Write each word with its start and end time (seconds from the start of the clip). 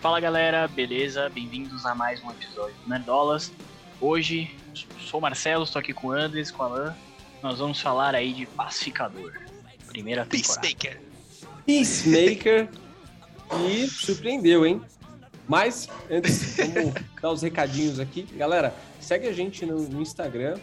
Fala 0.00 0.20
galera, 0.20 0.68
beleza? 0.68 1.30
Bem-vindos 1.30 1.86
a 1.86 1.94
mais 1.94 2.22
um 2.22 2.30
episódio 2.30 2.74
do 2.82 2.90
Nerdolas. 2.90 3.50
Hoje, 4.00 4.54
sou 5.00 5.18
o 5.18 5.22
Marcelo, 5.22 5.64
estou 5.64 5.80
aqui 5.80 5.94
com 5.94 6.08
o 6.08 6.12
Andres, 6.12 6.50
com 6.50 6.62
o 6.62 6.66
Alan. 6.66 6.94
Nós 7.42 7.58
vamos 7.58 7.80
falar 7.80 8.14
aí 8.14 8.32
de 8.34 8.44
Pacificador, 8.44 9.32
primeira 9.86 10.26
temporada. 10.26 10.60
Peacemaker. 10.60 11.00
Peacemaker 11.64 12.68
e 13.60 13.86
surpreendeu, 13.86 14.66
hein? 14.66 14.82
Mas, 15.48 15.88
antes, 16.10 16.56
vamos 16.56 16.94
dar 17.20 17.30
os 17.30 17.42
recadinhos 17.42 17.98
aqui. 17.98 18.22
Galera, 18.34 18.74
segue 19.00 19.26
a 19.26 19.32
gente 19.32 19.64
no, 19.64 19.88
no 19.88 20.00
Instagram. 20.00 20.58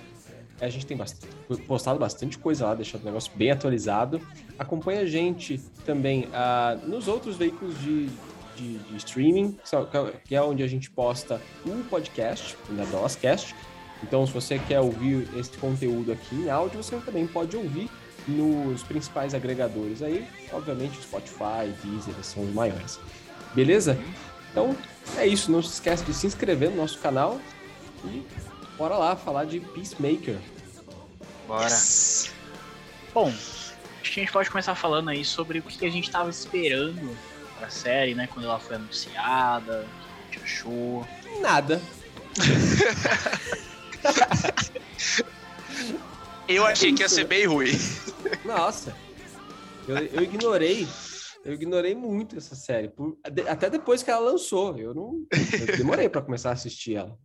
A 0.62 0.70
gente 0.70 0.86
tem 0.86 0.96
bastante, 0.96 1.34
postado 1.68 2.00
bastante 2.00 2.38
coisa 2.38 2.68
lá, 2.68 2.76
deixando 2.76 3.02
o 3.02 3.06
negócio 3.06 3.32
bem 3.36 3.52
atualizado. 3.52 4.22
Acompanha 4.60 5.02
a 5.02 5.06
gente 5.06 5.58
também 5.86 6.26
uh, 6.26 6.88
nos 6.88 7.08
outros 7.08 7.36
veículos 7.36 7.78
de, 7.80 8.08
de, 8.56 8.78
de 8.78 8.98
streaming, 8.98 9.58
que 10.24 10.36
é 10.36 10.42
onde 10.42 10.62
a 10.62 10.68
gente 10.68 10.90
posta 10.92 11.42
o 11.66 11.84
podcast, 11.86 12.56
o 12.70 12.74
Nerdoscast. 12.74 13.56
Então, 14.04 14.26
se 14.26 14.34
você 14.34 14.60
quer 14.60 14.80
ouvir 14.80 15.28
esse 15.36 15.52
conteúdo 15.58 16.12
aqui 16.12 16.36
em 16.36 16.50
áudio, 16.50 16.82
você 16.82 16.96
também 16.98 17.28
pode 17.28 17.56
ouvir 17.56 17.90
nos 18.28 18.84
principais 18.84 19.34
agregadores 19.34 20.02
aí. 20.02 20.28
Obviamente, 20.52 21.02
Spotify, 21.02 21.74
Deezer, 21.84 22.14
são 22.24 22.44
os 22.44 22.54
maiores. 22.54 23.00
Beleza? 23.54 23.98
Então, 24.52 24.76
é 25.18 25.26
isso. 25.26 25.52
Não 25.52 25.62
se 25.62 25.74
esqueça 25.74 26.04
de 26.04 26.14
se 26.14 26.28
inscrever 26.28 26.70
no 26.70 26.78
nosso 26.78 27.00
canal 27.00 27.40
e 28.06 28.24
bora 28.78 28.98
lá 28.98 29.16
falar 29.16 29.46
de 29.46 29.60
Peacemaker. 29.60 30.38
Bora. 31.52 31.66
Yes. 31.66 32.34
Bom, 33.14 33.28
acho 33.28 33.76
que 34.04 34.22
a 34.22 34.24
gente 34.24 34.32
pode 34.32 34.50
começar 34.50 34.74
falando 34.74 35.10
aí 35.10 35.26
sobre 35.26 35.60
o 35.60 35.64
que 35.64 35.86
a 35.86 35.90
gente 35.90 36.06
estava 36.06 36.30
esperando 36.30 37.14
pra 37.60 37.70
série, 37.70 38.16
né? 38.16 38.26
Quando 38.28 38.46
ela 38.46 38.58
foi 38.58 38.78
anunciada, 38.78 39.82
o 39.82 40.30
que 40.30 40.38
a 40.38 40.40
gente 40.40 40.46
achou. 40.46 41.06
Nada. 41.42 41.82
eu 46.48 46.66
achei 46.66 46.94
que 46.94 47.02
ia 47.02 47.10
ser 47.10 47.26
bem 47.26 47.46
ruim. 47.46 47.74
Nossa. 48.46 48.96
Eu, 49.86 49.98
eu 49.98 50.24
ignorei. 50.24 50.88
Eu 51.44 51.52
ignorei 51.52 51.94
muito 51.94 52.38
essa 52.38 52.56
série. 52.56 52.88
Por, 52.88 53.20
até 53.50 53.70
depois 53.70 54.02
que 54.02 54.10
ela 54.10 54.22
lançou. 54.22 54.78
Eu 54.78 54.94
não. 54.94 55.26
Eu 55.68 55.76
demorei 55.76 56.08
para 56.08 56.22
começar 56.22 56.52
a 56.52 56.54
assistir 56.54 56.96
ela. 56.96 57.20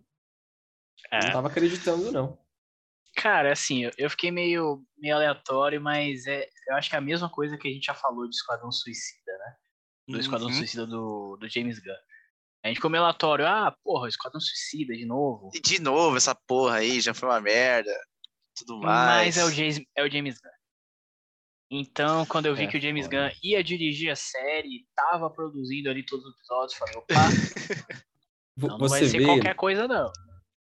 É. 1.12 1.26
Não 1.26 1.30
tava 1.30 1.46
acreditando, 1.46 2.10
não. 2.10 2.44
Cara, 3.16 3.52
assim, 3.52 3.90
eu 3.96 4.10
fiquei 4.10 4.30
meio, 4.30 4.82
meio 4.98 5.16
aleatório, 5.16 5.80
mas 5.80 6.26
é, 6.26 6.46
eu 6.68 6.76
acho 6.76 6.90
que 6.90 6.94
é 6.96 6.98
a 6.98 7.02
mesma 7.02 7.30
coisa 7.30 7.56
que 7.56 7.66
a 7.66 7.70
gente 7.70 7.86
já 7.86 7.94
falou 7.94 8.28
de 8.28 8.36
Esquadrão 8.36 8.70
Suicida, 8.70 9.32
né? 9.32 9.54
do 10.08 10.14
uhum. 10.14 10.20
Esquadrão 10.20 10.52
Suicida 10.52 10.86
do, 10.86 11.36
do 11.36 11.48
James 11.48 11.78
Gunn. 11.78 11.92
A 12.64 12.68
gente 12.68 12.76
ficou 12.76 12.90
meio 12.90 13.02
aleatório, 13.02 13.46
ah, 13.46 13.76
porra, 13.82 14.08
Esquadrão 14.08 14.40
Suicida 14.40 14.94
de 14.94 15.04
novo. 15.04 15.50
E 15.54 15.60
de 15.60 15.80
novo 15.80 16.16
essa 16.16 16.34
porra 16.34 16.76
aí, 16.76 17.00
já 17.00 17.14
foi 17.14 17.28
uma 17.28 17.40
merda, 17.40 17.92
tudo 18.56 18.78
mais. 18.80 19.36
Mas 19.36 19.38
é 19.38 19.44
o 19.44 19.50
James, 19.50 19.80
é 19.96 20.04
o 20.04 20.10
James 20.10 20.40
Gunn. 20.40 20.50
Então, 21.68 22.24
quando 22.26 22.46
eu 22.46 22.54
vi 22.54 22.64
é, 22.64 22.66
que 22.68 22.78
o 22.78 22.80
James 22.80 23.08
Gunn 23.08 23.30
ia 23.42 23.62
dirigir 23.62 24.10
a 24.10 24.16
série, 24.16 24.86
tava 24.94 25.28
produzindo 25.30 25.90
ali 25.90 26.04
todos 26.04 26.24
os 26.24 26.34
episódios, 26.34 26.74
falei, 26.74 26.96
opa, 26.96 27.14
não, 28.56 28.78
não 28.78 28.88
vai 28.88 29.04
ser 29.04 29.18
vê, 29.18 29.24
qualquer 29.24 29.54
coisa 29.54 29.88
não. 29.88 30.12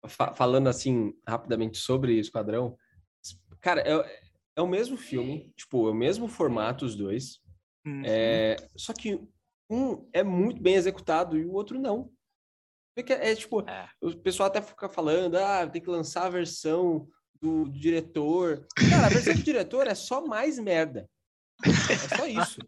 Falando 0.07 0.69
assim, 0.69 1.13
rapidamente 1.27 1.79
sobre 1.79 2.19
Esquadrão, 2.19 2.77
cara, 3.61 3.81
é, 3.81 4.21
é 4.57 4.63
o 4.63 4.67
mesmo 4.67 4.97
filme, 4.97 5.53
tipo, 5.57 5.89
é 5.89 5.91
o 5.91 5.95
mesmo 5.95 6.29
formato 6.29 6.85
os 6.85 6.95
dois, 6.95 7.41
Uhum. 7.89 8.03
É, 8.05 8.57
só 8.77 8.93
que 8.93 9.19
um 9.71 10.09
é 10.13 10.23
muito 10.23 10.61
bem 10.61 10.75
executado 10.75 11.39
e 11.39 11.45
o 11.45 11.53
outro 11.53 11.79
não. 11.81 12.11
Porque 12.95 13.13
é, 13.13 13.33
é 13.33 13.35
tipo, 13.35 13.61
é. 13.69 13.89
o 14.03 14.15
pessoal 14.17 14.49
até 14.49 14.61
fica 14.61 14.89
falando, 14.89 15.37
ah, 15.37 15.67
tem 15.67 15.81
que 15.81 15.89
lançar 15.89 16.27
a 16.27 16.31
versão 16.31 17.09
do 17.41 17.71
diretor. 17.71 18.67
Cara, 18.91 19.07
a 19.07 19.09
versão 19.09 19.35
do 19.35 19.43
diretor 19.43 19.87
é 19.87 19.95
só 19.95 20.27
mais 20.27 20.59
merda. 20.59 21.09
É 21.65 22.17
só 22.17 22.27
isso. 22.27 22.61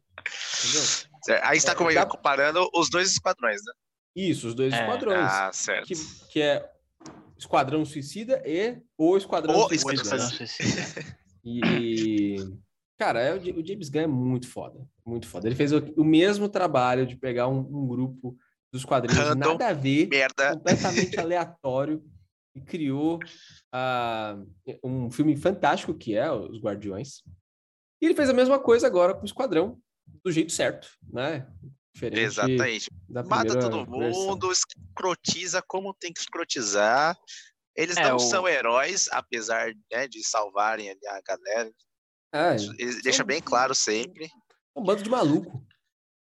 Entendeu? 0.58 1.44
Aí 1.44 1.58
está 1.58 1.72
é, 1.72 2.06
comparando 2.06 2.68
os 2.74 2.88
dois 2.88 3.10
esquadrões, 3.10 3.60
né? 3.64 3.72
Isso, 4.16 4.48
os 4.48 4.54
dois 4.54 4.72
é. 4.72 4.80
esquadrões. 4.80 5.30
Ah, 5.30 5.52
certo. 5.52 5.86
Que, 5.86 5.94
que 6.28 6.40
é 6.40 6.70
Esquadrão 7.40 7.84
Suicida 7.84 8.42
e 8.46 8.78
o 8.98 9.16
Esquadrão 9.16 9.56
o 9.56 9.68
Suicida. 9.68 9.94
Esquadrão 9.94 10.28
Suicida. 10.28 11.16
e, 11.42 12.36
Cara, 13.00 13.22
é, 13.22 13.34
o 13.34 13.66
James 13.66 13.88
Gunn 13.88 14.02
é 14.02 14.06
muito 14.06 14.46
foda. 14.46 14.86
Muito 15.06 15.26
foda. 15.26 15.48
Ele 15.48 15.56
fez 15.56 15.72
o, 15.72 15.78
o 15.96 16.04
mesmo 16.04 16.50
trabalho 16.50 17.06
de 17.06 17.16
pegar 17.16 17.48
um, 17.48 17.60
um 17.60 17.88
grupo 17.88 18.36
dos 18.70 18.84
quadrinhos 18.84 19.26
Random, 19.26 19.52
nada 19.52 19.68
a 19.68 19.72
ver, 19.72 20.06
merda. 20.08 20.52
completamente 20.54 21.16
aleatório, 21.18 22.04
e 22.54 22.60
criou 22.60 23.18
uh, 23.74 24.78
um 24.84 25.10
filme 25.10 25.34
fantástico 25.34 25.94
que 25.94 26.14
é 26.14 26.30
Os 26.30 26.60
Guardiões. 26.60 27.22
E 28.02 28.04
ele 28.04 28.14
fez 28.14 28.28
a 28.28 28.34
mesma 28.34 28.58
coisa 28.58 28.86
agora 28.86 29.14
com 29.14 29.22
o 29.22 29.26
Esquadrão, 29.26 29.80
do 30.22 30.30
jeito 30.30 30.52
certo, 30.52 30.90
né? 31.10 31.48
Diferente 31.94 32.20
Exatamente. 32.20 32.90
Mata 33.26 33.58
todo 33.58 33.86
mundo, 33.86 34.48
versão. 34.48 34.52
escrotiza 34.52 35.62
como 35.62 35.94
tem 35.94 36.12
que 36.12 36.20
escrotizar. 36.20 37.16
Eles 37.76 37.96
é, 37.96 38.08
não 38.08 38.16
o... 38.16 38.20
são 38.20 38.48
heróis, 38.48 39.08
apesar 39.12 39.72
né, 39.90 40.06
de 40.06 40.22
salvarem 40.26 40.90
a 40.90 41.20
galera. 41.22 41.72
É, 42.32 42.56
deixa 43.02 43.24
bem 43.24 43.40
claro 43.40 43.74
sempre. 43.74 44.28
Um 44.76 44.82
bando 44.82 45.02
de 45.02 45.10
maluco. 45.10 45.64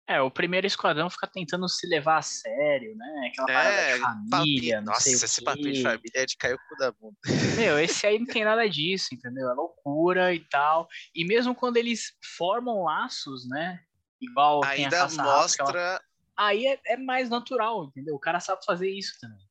É, 0.07 0.21
o 0.21 0.29
primeiro 0.29 0.67
esquadrão 0.67 1.09
fica 1.09 1.25
tentando 1.25 1.67
se 1.67 1.87
levar 1.87 2.17
a 2.17 2.21
sério, 2.21 2.95
né? 2.95 3.31
Aquela 3.31 3.51
é, 3.51 3.53
parada 3.53 3.97
de 3.97 4.29
família, 4.29 4.75
papi... 4.75 4.85
Nossa, 4.85 5.09
esse 5.09 5.43
papinho 5.43 5.73
de 5.73 5.81
família 5.81 6.11
é 6.13 6.25
de 6.27 6.37
cair 6.37 6.53
o 6.53 6.59
cu 6.59 6.75
da 6.77 6.91
bunda. 6.91 7.17
Meu, 7.57 7.79
esse 7.79 8.05
aí 8.05 8.19
não 8.19 8.25
tem 8.37 8.43
nada 8.43 8.69
disso, 8.69 9.07
entendeu? 9.13 9.49
É 9.49 9.53
loucura 9.53 10.31
e 10.31 10.41
tal. 10.47 10.87
E 11.13 11.25
mesmo 11.25 11.55
quando 11.55 11.77
eles 11.77 12.13
formam 12.37 12.83
laços, 12.83 13.49
né? 13.49 13.79
Igual 14.21 14.63
Ainda 14.63 15.07
mostra... 15.09 15.79
Ela... 15.79 16.01
Aí 16.37 16.67
é, 16.67 16.79
é, 16.85 16.97
mais 16.97 17.29
natural, 17.29 17.85
entendeu? 17.85 18.15
O 18.15 18.19
cara 18.19 18.39
sabe 18.39 18.63
fazer 18.65 18.89
isso 18.89 19.17
também. 19.19 19.45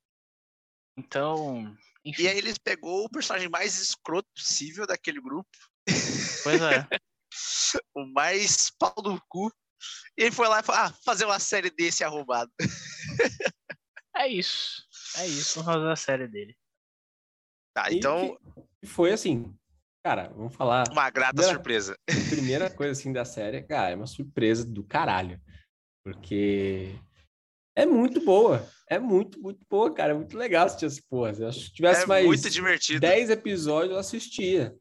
Então... 0.97 1.77
Enfim. 2.05 2.23
E 2.23 2.29
aí 2.29 2.37
eles 2.37 2.59
pegou 2.59 3.05
o 3.05 3.09
personagem 3.09 3.49
mais 3.49 3.81
escroto 3.81 4.29
possível 4.35 4.87
daquele 4.87 5.23
grupo 5.23 5.49
Pois 6.43 6.61
é. 6.63 6.87
o 7.95 8.07
mais 8.07 8.71
pau 8.71 8.95
do 9.03 9.21
cu. 9.29 9.53
E 10.17 10.23
ele 10.23 10.33
foi 10.33 10.49
lá 10.49 10.61
e 10.61 10.63
falou: 10.63 10.83
ah, 10.83 10.93
fazer 11.05 11.25
uma 11.25 11.39
série 11.39 11.71
desse 11.71 12.03
arrombado. 12.05 12.51
é 14.17 14.29
isso. 14.29 14.85
É 15.17 15.27
isso, 15.27 15.63
vamos 15.63 15.75
fazer 15.75 15.93
a 15.93 15.97
série 15.97 16.29
dele. 16.29 16.57
Tá, 17.75 17.93
então. 17.93 18.39
E 18.83 18.87
foi 18.87 19.13
assim. 19.13 19.55
Cara, 20.05 20.31
vamos 20.37 20.55
falar. 20.55 20.85
Uma 20.93 21.09
grata 21.09 21.33
primeira, 21.33 21.55
surpresa. 21.55 21.99
Primeira 22.29 22.71
coisa 22.71 22.93
assim 22.93 23.11
da 23.11 23.25
série, 23.25 23.63
cara, 23.63 23.91
é 23.91 23.97
uma 23.97 24.07
surpresa 24.07 24.63
do 24.63 24.85
caralho. 24.85 25.41
Porque 26.05 26.95
é 27.75 27.87
muito 27.87 28.23
boa. 28.23 28.69
É 28.87 28.99
muito, 28.99 29.41
muito 29.41 29.65
boa, 29.67 29.93
cara. 29.95 30.13
É 30.13 30.15
muito 30.15 30.37
legal 30.37 30.67
assistir 30.67 30.85
as 30.85 31.01
porras. 31.01 31.41
Eu 31.41 31.49
acho 31.49 31.59
que 31.59 31.65
se 31.65 31.73
tivesse 31.73 32.03
é 32.03 32.07
mais 32.07 32.27
muito 32.27 32.51
divertido. 32.51 33.01
10 33.01 33.31
episódios, 33.31 33.93
eu 33.93 33.99
assistia. 33.99 34.77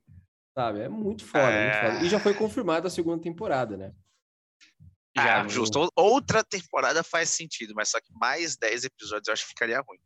Sabe? 0.57 0.81
É 0.81 0.89
muito 0.89 1.25
foda, 1.25 1.49
é... 1.49 1.63
muito 1.63 1.93
foda. 1.93 2.05
E 2.05 2.09
já 2.09 2.19
foi 2.19 2.33
confirmada 2.33 2.87
a 2.87 2.91
segunda 2.91 3.23
temporada, 3.23 3.77
né? 3.77 3.93
Já, 5.15 5.41
ah, 5.41 5.47
justo. 5.47 5.89
Outra 5.95 6.43
temporada 6.43 7.01
faz 7.01 7.29
sentido, 7.29 7.73
mas 7.73 7.87
só 7.87 8.01
que 8.01 8.11
mais 8.13 8.57
10 8.57 8.83
episódios 8.83 9.27
eu 9.27 9.33
acho 9.33 9.43
que 9.43 9.49
ficaria 9.49 9.79
ruim. 9.79 9.99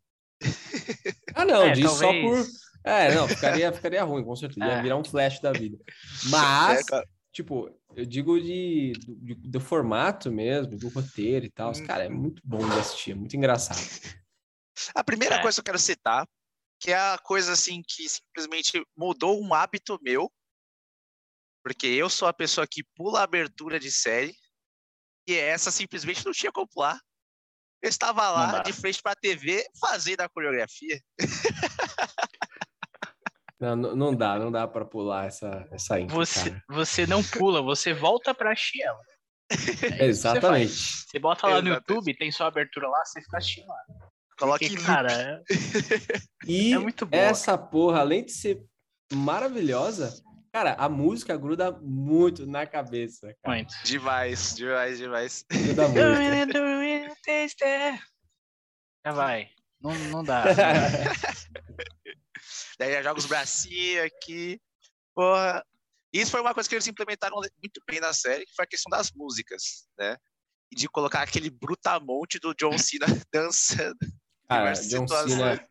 Ah, 1.33 1.45
não, 1.45 1.63
é, 1.63 1.71
disso 1.71 1.99
talvez... 1.99 2.45
só 2.45 2.45
por. 2.51 2.66
É, 2.87 3.13
não, 3.13 3.27
ficaria, 3.27 3.71
ficaria 3.71 4.03
ruim, 4.03 4.23
com 4.23 4.35
certeza. 4.35 4.65
Ia 4.65 4.73
é. 4.73 4.81
virar 4.81 4.97
um 4.97 5.03
flash 5.03 5.39
da 5.39 5.51
vida. 5.51 5.77
Mas, 6.29 6.85
é, 6.91 7.03
tipo, 7.31 7.69
eu 7.95 8.05
digo 8.05 8.39
de, 8.39 8.93
do, 9.05 9.35
do, 9.35 9.59
formato 9.59 10.31
mesmo, 10.31 10.77
do 10.77 10.89
roteiro 10.89 11.45
e 11.45 11.49
tal. 11.49 11.71
Hum. 11.71 11.85
Cara, 11.85 12.05
é 12.05 12.09
muito 12.09 12.41
bom 12.45 12.57
de 12.57 12.79
assistir, 12.79 13.11
é 13.11 13.15
muito 13.15 13.35
engraçado. 13.35 13.79
A 14.95 15.03
primeira 15.03 15.35
é. 15.35 15.41
coisa 15.41 15.55
que 15.55 15.59
eu 15.61 15.65
quero 15.65 15.79
citar, 15.79 16.27
que 16.79 16.91
é 16.91 16.95
a 16.95 17.17
coisa 17.17 17.53
assim 17.53 17.81
que 17.87 18.07
simplesmente 18.07 18.83
mudou 18.95 19.41
um 19.41 19.53
hábito 19.53 19.99
meu 20.01 20.31
porque 21.67 21.87
eu 21.87 22.09
sou 22.09 22.29
a 22.29 22.33
pessoa 22.33 22.65
que 22.65 22.81
pula 22.95 23.19
a 23.19 23.23
abertura 23.23 23.77
de 23.77 23.91
série 23.91 24.33
e 25.27 25.35
essa 25.35 25.69
simplesmente 25.69 26.25
não 26.25 26.31
tinha 26.31 26.49
como 26.49 26.65
pular. 26.65 26.97
Eu 27.81 27.89
estava 27.89 28.29
lá 28.29 28.63
de 28.63 28.71
frente 28.71 29.01
para 29.01 29.11
a 29.11 29.15
TV 29.17 29.65
fazendo 29.77 30.21
a 30.21 30.29
coreografia. 30.29 30.97
Não, 33.59 33.75
não 33.75 34.15
dá, 34.15 34.37
não 34.37 34.51
dá 34.51 34.67
para 34.67 34.85
pular 34.85 35.25
essa, 35.25 35.67
essa 35.71 35.99
intro, 35.99 36.15
você, 36.15 36.55
você 36.69 37.07
não 37.07 37.23
pula, 37.23 37.61
você 37.61 37.91
volta 37.91 38.33
para 38.33 38.51
assistir 38.51 38.83
ela. 38.83 38.99
É 39.99 40.05
Exatamente. 40.05 40.73
Você, 40.73 41.05
você, 41.09 41.19
bota 41.19 41.47
lá 41.47 41.53
Exatamente. 41.53 41.69
no 41.69 41.75
YouTube, 41.95 42.17
tem 42.17 42.31
sua 42.31 42.47
abertura 42.47 42.87
lá, 42.87 43.03
você 43.03 43.21
fica 43.21 43.37
assistindo 43.37 43.67
lá. 43.67 43.77
Coloque 44.37 44.75
cara, 44.83 45.11
é... 45.11 45.41
E 46.45 46.73
é 46.73 46.77
muito 46.77 47.05
boa. 47.05 47.23
essa 47.23 47.57
porra, 47.57 48.01
além 48.01 48.25
de 48.25 48.31
ser 48.31 48.63
maravilhosa, 49.11 50.13
Cara, 50.57 50.73
a 50.79 50.89
música 50.89 51.37
gruda 51.37 51.71
muito 51.71 52.47
na 52.47 52.65
cabeça. 52.65 53.27
Cara. 53.43 53.57
Muito. 53.57 53.75
Demais, 53.83 54.55
demais, 54.55 54.97
demais. 54.97 55.45
Gruda 55.51 55.87
muito. 55.93 56.57
Já 59.05 59.11
vai. 59.11 59.49
Não, 59.79 59.93
não 60.09 60.23
dá. 60.23 60.45
Daí 62.79 62.93
já 62.93 63.03
joga 63.03 63.19
os 63.19 63.25
bracinhos 63.25 64.05
aqui. 64.05 64.59
Porra. 65.15 65.65
Isso 66.13 66.31
foi 66.31 66.41
uma 66.41 66.53
coisa 66.53 66.67
que 66.67 66.75
eles 66.75 66.87
implementaram 66.87 67.35
muito 67.35 67.81
bem 67.85 67.99
na 67.99 68.13
série, 68.13 68.45
que 68.45 68.55
foi 68.55 68.63
a 68.63 68.67
questão 68.67 68.89
das 68.89 69.11
músicas, 69.11 69.87
né? 69.97 70.15
E 70.71 70.75
de 70.75 70.87
colocar 70.87 71.21
aquele 71.21 71.49
brutamonte 71.49 72.39
do 72.39 72.53
John 72.53 72.77
Cena 72.77 73.05
dançando. 73.31 73.97
Cara, 74.47 74.71
John 74.73 75.07
situações. 75.07 75.33
Cena 75.33 75.67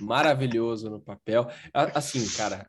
maravilhoso 0.00 0.90
no 0.90 1.00
papel. 1.00 1.46
Assim, 1.72 2.26
cara, 2.36 2.68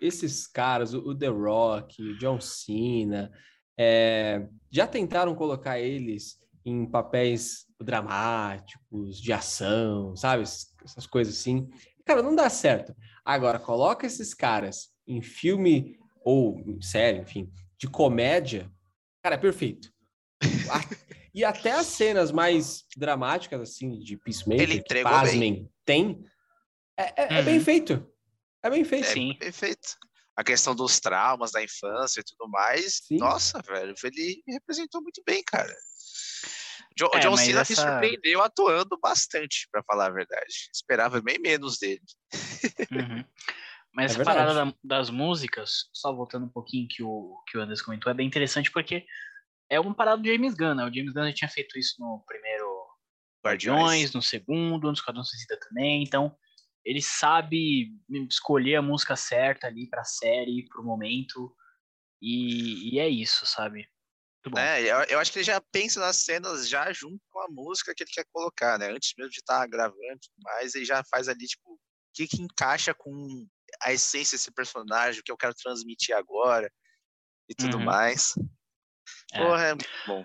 esses 0.00 0.46
caras, 0.46 0.94
o 0.94 1.14
The 1.14 1.28
Rock, 1.28 2.02
o 2.02 2.18
John 2.18 2.40
Cena, 2.40 3.32
é, 3.78 4.48
já 4.70 4.86
tentaram 4.86 5.34
colocar 5.34 5.78
eles 5.78 6.38
em 6.64 6.84
papéis 6.84 7.66
dramáticos, 7.80 9.20
de 9.20 9.32
ação, 9.32 10.14
sabe? 10.16 10.42
Essas 10.42 11.06
coisas 11.06 11.38
assim. 11.38 11.68
Cara, 12.08 12.22
não 12.22 12.34
dá 12.34 12.48
certo. 12.48 12.96
Agora, 13.22 13.58
coloca 13.58 14.06
esses 14.06 14.32
caras 14.32 14.88
em 15.06 15.20
filme 15.20 15.98
ou 16.24 16.58
em 16.60 16.80
série, 16.80 17.18
enfim, 17.18 17.52
de 17.76 17.86
comédia, 17.86 18.72
cara, 19.22 19.34
é 19.34 19.38
perfeito. 19.38 19.92
E 21.34 21.44
até 21.44 21.72
as 21.72 21.86
cenas 21.86 22.32
mais 22.32 22.86
dramáticas, 22.96 23.60
assim, 23.60 23.98
de 23.98 24.16
Peacemaker, 24.16 24.62
Ele 24.62 24.82
que, 24.82 25.02
pasmem, 25.02 25.70
tem, 25.84 26.24
é, 26.98 27.02
é- 27.24 27.38
é 27.40 27.42
bem 27.42 27.58
Uhum. 27.58 27.64
feito. 27.64 28.10
É 28.62 28.70
bem 28.70 28.84
feito. 28.86 29.04
É 29.06 29.12
Sim. 29.12 29.34
perfeito. 29.38 29.88
A 30.34 30.42
questão 30.42 30.74
dos 30.74 30.98
traumas 31.00 31.52
da 31.52 31.62
infância 31.62 32.20
e 32.20 32.24
tudo 32.24 32.48
mais. 32.50 33.02
Sim. 33.06 33.18
Nossa, 33.18 33.60
velho, 33.60 33.94
ele 34.02 34.42
me 34.46 34.54
representou 34.54 35.02
muito 35.02 35.22
bem, 35.26 35.42
cara. 35.46 35.76
Jo- 36.98 37.10
É, 37.14 37.20
John 37.20 37.36
Cena 37.36 37.54
me 37.56 37.60
essa- 37.60 37.74
surpreendeu 37.76 38.42
atuando 38.42 38.98
bastante, 39.00 39.68
pra 39.70 39.82
falar 39.84 40.06
a 40.06 40.10
verdade. 40.12 40.68
Esperava 40.74 41.20
bem 41.20 41.38
menos 41.38 41.78
dele. 41.78 42.02
Uhum. 42.90 43.24
Mas 43.94 44.12
É 44.12 44.14
essa 44.16 44.24
parada 44.24 44.52
verdade. 44.54 44.76
da- 44.84 44.96
das 44.96 45.10
músicas, 45.10 45.88
só 45.92 46.12
voltando 46.12 46.46
um 46.46 46.50
pouquinho 46.50 46.86
que 46.88 47.02
o, 47.02 47.42
que 47.46 47.56
o 47.56 47.60
Anderson 47.62 47.84
comentou, 47.84 48.10
é 48.10 48.14
bem 48.14 48.26
interessante 48.26 48.70
porque 48.70 49.04
é 49.70 49.78
uma 49.80 49.94
parada 49.94 50.20
do 50.22 50.28
James 50.28 50.54
Gunn, 50.54 50.74
né? 50.74 50.84
O 50.84 50.92
James 50.92 51.12
Gunn 51.12 51.26
já 51.26 51.32
tinha 51.32 51.48
feito 51.48 51.78
isso 51.78 51.94
no 51.98 52.22
primeiro 52.26 52.66
Guardiões, 53.44 54.12
no 54.12 54.20
segundo, 54.22 54.88
no 54.88 54.92
Esquadrão 54.92 55.24
Suicida 55.24 55.58
também, 55.60 56.02
então 56.02 56.36
ele 56.84 57.00
sabe 57.02 57.92
escolher 58.30 58.76
a 58.76 58.82
música 58.82 59.14
certa 59.16 59.66
ali 59.66 59.88
pra 59.88 60.04
série, 60.04 60.66
pro 60.68 60.82
momento, 60.84 61.54
e, 62.20 62.94
e 62.94 62.98
é 62.98 63.08
isso, 63.08 63.46
sabe? 63.46 63.88
Muito 64.48 64.54
bom. 64.54 64.60
Né? 64.60 64.82
Eu, 64.82 64.96
eu 65.04 65.18
acho 65.18 65.32
que 65.32 65.38
ele 65.38 65.44
já 65.44 65.60
pensa 65.60 66.00
nas 66.00 66.16
cenas 66.16 66.68
já 66.68 66.92
junto 66.92 67.20
com 67.30 67.40
a 67.40 67.48
música 67.48 67.94
que 67.94 68.02
ele 68.02 68.10
quer 68.10 68.24
colocar, 68.32 68.78
né? 68.78 68.90
Antes 68.90 69.12
mesmo 69.16 69.30
de 69.30 69.38
estar 69.38 69.66
gravando 69.66 69.98
e 70.00 70.18
tudo 70.18 70.42
mais, 70.42 70.74
ele 70.74 70.84
já 70.84 71.02
faz 71.10 71.28
ali, 71.28 71.46
tipo, 71.46 71.72
o 71.72 71.78
que, 72.14 72.26
que 72.26 72.42
encaixa 72.42 72.94
com 72.94 73.46
a 73.82 73.92
essência 73.92 74.36
desse 74.36 74.50
personagem, 74.52 75.20
o 75.20 75.24
que 75.24 75.30
eu 75.30 75.36
quero 75.36 75.54
transmitir 75.54 76.16
agora 76.16 76.70
e 77.48 77.54
tudo 77.54 77.78
Uhum. 77.78 77.84
mais. 77.84 78.34
É. 79.32 79.38
Porra, 79.38 79.64
é 79.64 79.74
muito 79.74 79.88
bom. 80.06 80.24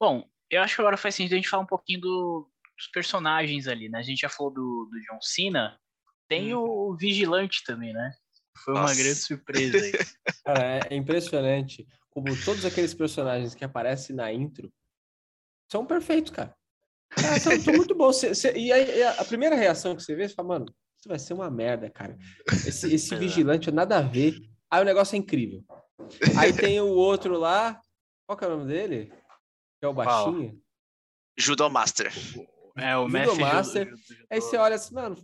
Bom, 0.00 0.30
eu 0.50 0.62
acho 0.62 0.74
que 0.74 0.80
agora 0.80 0.96
faz 0.96 1.14
sentido 1.14 1.32
a 1.34 1.36
gente 1.36 1.48
falar 1.48 1.62
um 1.62 1.66
pouquinho 1.66 2.00
do- 2.00 2.50
dos 2.76 2.86
personagens 2.88 3.66
ali, 3.66 3.88
né? 3.88 3.98
A 3.98 4.02
gente 4.02 4.20
já 4.20 4.28
falou 4.28 4.52
do, 4.52 4.88
do 4.90 5.00
John 5.00 5.20
Cena, 5.20 5.80
tem 6.28 6.54
o 6.54 6.94
Vigilante 6.96 7.64
também, 7.64 7.92
né? 7.92 8.12
Foi 8.64 8.74
uma 8.74 8.82
Nossa. 8.82 8.96
grande 8.96 9.18
surpresa 9.20 9.78
aí. 9.84 9.92
Cara, 10.44 10.64
é, 10.64 10.88
é 10.90 10.96
impressionante 10.96 11.86
como 12.22 12.44
todos 12.44 12.64
aqueles 12.64 12.94
personagens 12.94 13.54
que 13.54 13.64
aparecem 13.64 14.14
na 14.16 14.32
intro 14.32 14.72
são 15.70 15.84
perfeitos, 15.86 16.30
cara. 16.32 16.54
Cara, 17.10 17.38
são, 17.40 17.58
são 17.60 17.74
muito 17.74 17.94
bons. 17.94 18.16
Cê- 18.16 18.34
cê- 18.34 18.52
e 18.56 18.72
aí, 18.72 19.02
a, 19.02 19.20
a 19.20 19.24
primeira 19.24 19.54
reação 19.56 19.94
que 19.96 20.02
você 20.02 20.14
vê, 20.14 20.28
você 20.28 20.34
fala, 20.34 20.48
mano, 20.48 20.66
isso 20.98 21.08
vai 21.08 21.18
ser 21.18 21.32
uma 21.34 21.50
merda, 21.50 21.90
cara. 21.90 22.16
Esse, 22.66 22.92
esse 22.94 23.14
É. 23.14 23.18
vigilante, 23.18 23.70
nada 23.70 23.98
a 23.98 24.02
ver. 24.02 24.34
Aí 24.70 24.82
o 24.82 24.84
negócio 24.84 25.14
é 25.14 25.18
incrível. 25.18 25.64
Aí 26.38 26.52
tem 26.52 26.80
o 26.80 26.88
outro 26.88 27.38
lá, 27.38 27.80
qual 28.26 28.36
que 28.36 28.44
é 28.44 28.48
o 28.48 28.56
nome 28.56 28.66
dele? 28.66 29.06
Que 29.80 29.84
é 29.84 29.88
o 29.88 29.94
baixinho. 29.94 30.60
Judo 31.38 31.68
Master. 31.70 32.12
É, 32.76 32.96
o 32.96 33.02
Judo 33.08 33.12
mestre 33.12 33.40
Master. 33.40 33.88
Judo- 33.88 34.02
Judo- 34.02 34.26
Aí 34.30 34.40
você 34.40 34.56
olha 34.56 34.74
assim, 34.76 34.94
mano, 34.94 35.16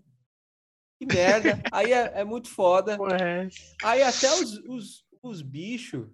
que 0.99 1.07
merda. 1.07 1.61
Aí 1.73 1.93
é, 1.93 2.21
é 2.21 2.25
muito 2.25 2.49
foda. 2.49 2.97
Ué, 3.01 3.49
Aí 3.83 4.03
até 4.03 4.33
os, 4.35 4.59
os, 4.69 5.05
os 5.23 5.43
bichos. 5.43 6.07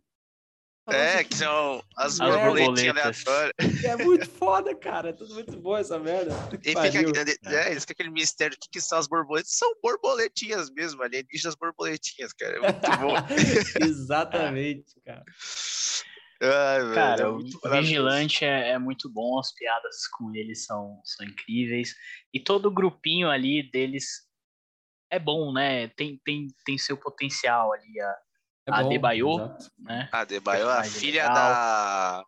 É, 0.88 1.12
Nossa, 1.12 1.25
que 1.25 1.37
são 1.37 1.85
as 1.97 2.21
As 2.21 2.29
borboletinhas 2.35 2.94
borboletas. 2.94 3.27
aleatórias. 3.27 3.85
É 3.85 3.97
muito 3.97 4.31
foda, 4.31 4.75
cara. 4.75 5.11
É 5.11 5.12
tudo 5.12 5.35
muito 5.35 5.56
bom 5.59 5.77
essa 5.77 5.99
merda. 5.99 6.32
E 6.65 6.69
fica, 6.69 7.55
é, 7.55 7.71
eles 7.71 7.85
ficam 7.85 7.93
aquele 7.94 8.11
mistério 8.11 8.56
do 8.56 8.61
que, 8.61 8.69
que 8.71 8.81
são 8.81 8.99
as 8.99 9.06
borboletas. 9.06 9.53
São 9.53 9.73
borboletinhas 9.82 10.71
mesmo, 10.71 11.03
alienígenas 11.03 11.55
borboletinhas, 11.55 12.32
cara. 12.32 12.56
É 12.56 12.61
muito 12.61 12.99
bom. 12.99 13.15
Exatamente, 13.87 15.00
cara. 15.05 15.25
Ai, 16.43 16.81
velho, 16.81 16.94
Cara, 16.94 17.23
é 17.23 17.27
o. 17.27 17.38
Vigilante 17.71 18.44
é, 18.47 18.71
é 18.71 18.79
muito 18.79 19.11
bom, 19.11 19.38
as 19.38 19.53
piadas 19.55 20.06
com 20.09 20.35
ele 20.35 20.55
são, 20.55 21.00
são 21.05 21.27
incríveis. 21.27 21.94
E 22.32 22.41
todo 22.41 22.67
o 22.67 22.75
grupinho 22.75 23.29
ali 23.29 23.71
deles 23.71 24.27
é 25.11 25.19
bom, 25.19 25.53
né? 25.53 25.88
Tem, 25.88 26.19
tem, 26.25 26.47
tem 26.65 26.79
seu 26.79 26.97
potencial 26.97 27.73
ali. 27.75 28.00
A 28.00 28.17
É 28.70 28.81
Adebayo. 28.81 29.31
exato. 29.34 29.70
né? 29.78 30.08
A 30.12 30.25
Debaio, 30.25 30.69
a 30.69 30.84
filha 30.84 31.22
legal. 31.22 31.34
da 31.34 32.25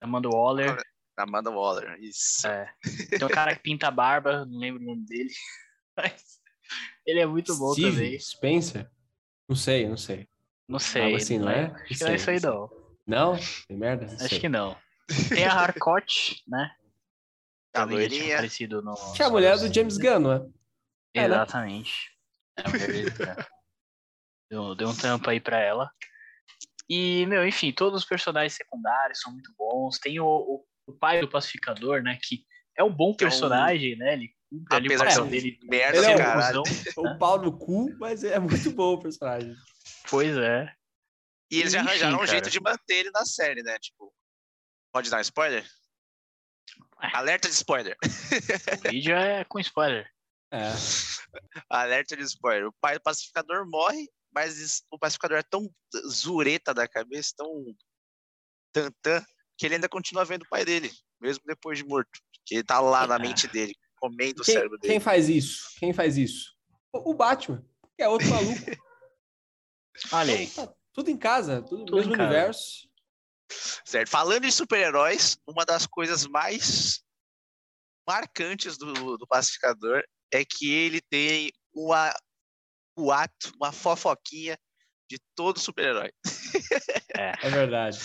Amanda 0.00 0.28
Waller. 0.28 0.76
da 1.16 1.24
Amanda 1.24 1.50
Waller. 1.50 1.98
Isso. 2.00 2.46
É. 2.46 2.72
Tem 3.10 3.24
um 3.24 3.30
cara 3.30 3.54
que 3.54 3.62
pinta 3.62 3.88
a 3.88 3.90
barba, 3.90 4.44
não 4.44 4.58
lembro 4.58 4.82
o 4.82 4.86
nome 4.86 5.04
dele. 5.06 5.30
Mas 5.96 6.40
ele 7.06 7.20
é 7.20 7.26
muito 7.26 7.56
bom 7.56 7.72
Steve 7.72 7.90
também. 7.92 8.18
Spencer? 8.18 8.90
Não 9.48 9.56
sei, 9.56 9.88
não 9.88 9.96
sei. 9.96 10.28
Não 10.68 10.78
sei. 10.78 11.14
Assim, 11.14 11.38
não 11.38 11.50
é? 11.50 11.66
Acho 11.66 11.84
que 11.84 11.94
Não 11.94 12.06
não 12.06 12.12
é 12.12 12.16
isso 12.16 12.30
aí, 12.30 12.40
não 12.40 12.50
não. 12.50 12.70
Não? 13.06 13.38
Tem 13.68 13.76
merda? 13.76 14.06
Não 14.06 14.14
Acho 14.14 14.28
sei. 14.28 14.40
que 14.40 14.48
não. 14.48 14.76
Tem 15.28 15.44
a 15.44 15.52
Harcourt, 15.52 16.36
né? 16.46 16.74
A 17.74 17.84
loirinha. 17.84 18.38
no. 18.82 18.94
Que 19.14 19.22
é 19.22 19.24
a 19.26 19.30
mulher 19.30 19.58
do 19.58 19.72
James 19.72 19.96
Gunn, 19.96 20.18
não 20.18 20.32
é? 20.32 20.36
É, 21.14 21.20
né? 21.28 21.34
Exatamente. 21.34 22.10
É 22.58 22.62
a 22.66 22.68
mulher 22.68 23.14
cara. 23.16 23.48
Deu, 24.52 24.74
deu 24.74 24.88
um 24.90 24.94
tampo 24.94 25.30
aí 25.30 25.40
pra 25.40 25.58
ela. 25.58 25.90
E, 26.86 27.24
meu, 27.24 27.46
enfim, 27.48 27.72
todos 27.72 28.02
os 28.02 28.06
personagens 28.06 28.52
secundários 28.52 29.18
são 29.18 29.32
muito 29.32 29.50
bons. 29.56 29.98
Tem 29.98 30.20
o, 30.20 30.26
o, 30.26 30.66
o 30.88 30.92
pai 30.92 31.22
do 31.22 31.28
pacificador, 31.30 32.02
né? 32.02 32.18
Que 32.22 32.44
é 32.76 32.84
um 32.84 32.92
bom 32.94 33.16
Que 33.16 33.24
é 33.24 33.26
um- 33.26 33.30
personagem, 33.30 33.96
né? 33.96 34.12
Ele 34.12 34.28
cumpre 34.50 34.76
ali 34.76 34.94
o 34.94 34.98
papel 34.98 35.24
um 35.24 35.28
dele. 35.30 35.58
merda 35.62 35.96
Ele 35.96 36.06
é 36.06 36.14
um 36.14 36.18
caralho. 36.18 36.62
cuzão. 36.64 37.04
O 37.14 37.18
pau 37.18 37.40
no 37.40 37.56
cu, 37.56 37.96
mas 37.98 38.22
é 38.24 38.38
muito 38.38 38.70
bom 38.72 38.92
o 38.92 39.00
personagem. 39.00 39.54
Pois 40.10 40.36
é. 40.36 40.70
E 41.50 41.60
eles 41.60 41.72
Enfim, 41.72 41.86
arranjaram 41.88 42.20
um 42.20 42.26
jeito 42.26 42.50
de 42.50 42.60
manter 42.60 42.94
ele 42.96 43.10
na 43.10 43.24
série, 43.24 43.62
né? 43.62 43.78
Tipo, 43.78 44.12
pode 44.92 45.08
dar 45.08 45.16
um 45.16 45.20
spoiler? 45.22 45.66
Ué. 47.02 47.10
Alerta 47.14 47.48
de 47.48 47.54
spoiler. 47.54 47.96
O 48.86 48.90
vídeo 48.90 49.16
é 49.16 49.44
com 49.44 49.58
spoiler. 49.60 50.06
É. 50.52 50.72
Alerta 51.70 52.14
de 52.18 52.22
spoiler. 52.24 52.66
O 52.68 52.72
pai 52.82 52.96
do 52.96 53.02
pacificador 53.02 53.66
morre, 53.66 54.06
mas 54.34 54.82
o 54.90 54.98
pacificador 54.98 55.38
é 55.38 55.42
tão 55.42 55.68
zureta 56.08 56.72
da 56.74 56.88
cabeça, 56.88 57.32
tão 57.36 57.64
tantã, 58.72 59.24
que 59.58 59.66
ele 59.66 59.74
ainda 59.76 59.88
continua 59.88 60.24
vendo 60.24 60.42
o 60.42 60.48
pai 60.48 60.64
dele, 60.64 60.90
mesmo 61.20 61.44
depois 61.46 61.78
de 61.78 61.84
morto. 61.84 62.10
Que 62.44 62.56
ele 62.56 62.64
tá 62.64 62.80
lá 62.80 63.06
na 63.06 63.16
Ah. 63.16 63.18
mente 63.18 63.46
dele, 63.46 63.74
comendo 63.96 64.42
o 64.42 64.44
Quem, 64.44 64.54
cérebro 64.54 64.78
dele. 64.78 64.92
quem 64.94 65.00
faz 65.00 65.28
isso? 65.28 65.68
Quem 65.78 65.92
faz 65.92 66.16
isso? 66.16 66.52
O, 66.92 67.10
o 67.10 67.14
Batman, 67.14 67.64
que 67.96 68.02
é 68.02 68.08
outro 68.08 68.28
maluco. 68.28 68.58
Olha 70.12 70.34
aí. 70.34 70.50
Tá 70.50 70.72
tudo 70.92 71.10
em 71.10 71.16
casa, 71.18 71.62
tudo, 71.62 71.84
Tudo 71.84 71.96
mesmo 71.96 72.14
em 72.14 72.16
casa. 72.16 72.28
universo. 72.30 72.88
Certo. 73.84 74.08
Falando 74.08 74.44
em 74.44 74.50
super-heróis, 74.50 75.36
uma 75.46 75.64
das 75.64 75.86
coisas 75.86 76.26
mais 76.26 77.02
marcantes 78.08 78.76
do, 78.78 79.16
do 79.16 79.26
pacificador 79.26 80.02
é 80.32 80.44
que 80.44 80.72
ele 80.72 81.00
tem 81.02 81.52
uma, 81.74 82.12
o 82.96 83.10
ato, 83.12 83.52
uma 83.56 83.72
fofoquinha 83.72 84.56
de 85.10 85.18
todo 85.36 85.58
super-herói. 85.58 86.10
É 87.14 87.50
verdade. 87.50 87.98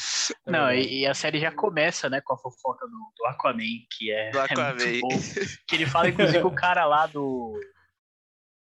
É 0.46 0.52
Não, 0.52 0.68
verdade. 0.68 0.90
e, 0.90 1.00
e 1.00 1.08
a 1.08 1.14
série 1.14 1.40
já 1.40 1.50
começa, 1.50 2.10
né, 2.10 2.20
com 2.20 2.34
a 2.34 2.38
fofoca 2.38 2.86
do, 2.86 3.14
do 3.18 3.26
Aquaman, 3.28 3.64
que 3.98 4.12
é, 4.12 4.32
Do 4.32 4.40
é 4.40 4.42
Aquaman. 4.44 4.74
muito 4.76 5.00
bom. 5.00 5.10
Que 5.66 5.76
ele 5.76 5.86
fala, 5.88 6.10
inclusive, 6.10 6.42
com 6.42 6.50
o 6.50 6.56
cara 6.56 6.86
lá 6.86 7.08
do, 7.08 7.58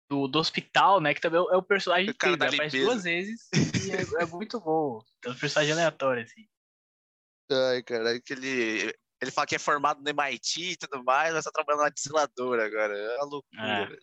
do, 0.10 0.28
do 0.28 0.38
hospital, 0.40 1.02
né, 1.02 1.16
que 1.16 1.20
também 1.22 1.40
é 1.40 1.58
o 1.58 1.64
personagem 1.64 2.14
cara 2.14 2.34
incrível, 2.34 2.38
da 2.38 2.46
aparece 2.46 2.78
limpeza. 2.78 2.86
duas 2.86 3.04
vezes 3.04 3.50
e 3.84 3.92
é, 3.92 4.24
é 4.24 4.26
muito 4.28 4.60
bom. 4.62 5.02
É 5.26 5.30
um 5.32 5.36
personagem 5.36 5.74
aleatório, 5.74 6.24
assim. 6.24 6.48
Ai, 7.52 7.82
cara, 7.82 8.22
que 8.22 8.34
ele, 8.34 8.94
ele 9.20 9.32
fala 9.32 9.48
que 9.48 9.56
é 9.56 9.60
formado 9.60 10.02
no 10.04 10.10
MIT 10.10 10.72
e 10.74 10.78
tudo 10.78 11.04
mais, 11.04 11.34
mas 11.34 11.46
tá 11.46 11.52
trabalhando 11.52 11.82
na 11.84 11.90
destiladora 11.90 12.66
agora. 12.68 12.96
É 12.96 13.16
uma 13.18 13.26
loucura, 13.26 13.64
É. 13.68 13.86
velho. 13.88 14.00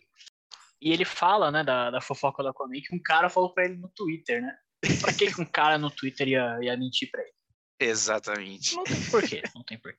E 0.85 0.91
ele 0.91 1.03
fala, 1.03 1.49
né, 1.49 1.63
da, 1.63 1.89
da 1.89 1.99
fofoca 1.99 2.43
do 2.43 2.49
Aquaman, 2.49 2.79
que 2.79 2.95
um 2.95 3.01
cara 3.01 3.27
falou 3.27 3.51
pra 3.51 3.65
ele 3.65 3.75
no 3.75 3.89
Twitter, 3.89 4.39
né? 4.39 4.55
Pra 5.01 5.11
que, 5.11 5.33
que 5.33 5.41
um 5.41 5.45
cara 5.45 5.79
no 5.79 5.89
Twitter 5.89 6.27
ia, 6.27 6.59
ia 6.61 6.77
mentir 6.77 7.09
pra 7.09 7.23
ele? 7.23 7.33
Exatamente. 7.79 8.75
Não 8.75 8.83
tem 8.83 9.09
porquê, 9.09 9.41
não 9.55 9.63
tem 9.63 9.79
porquê. 9.79 9.97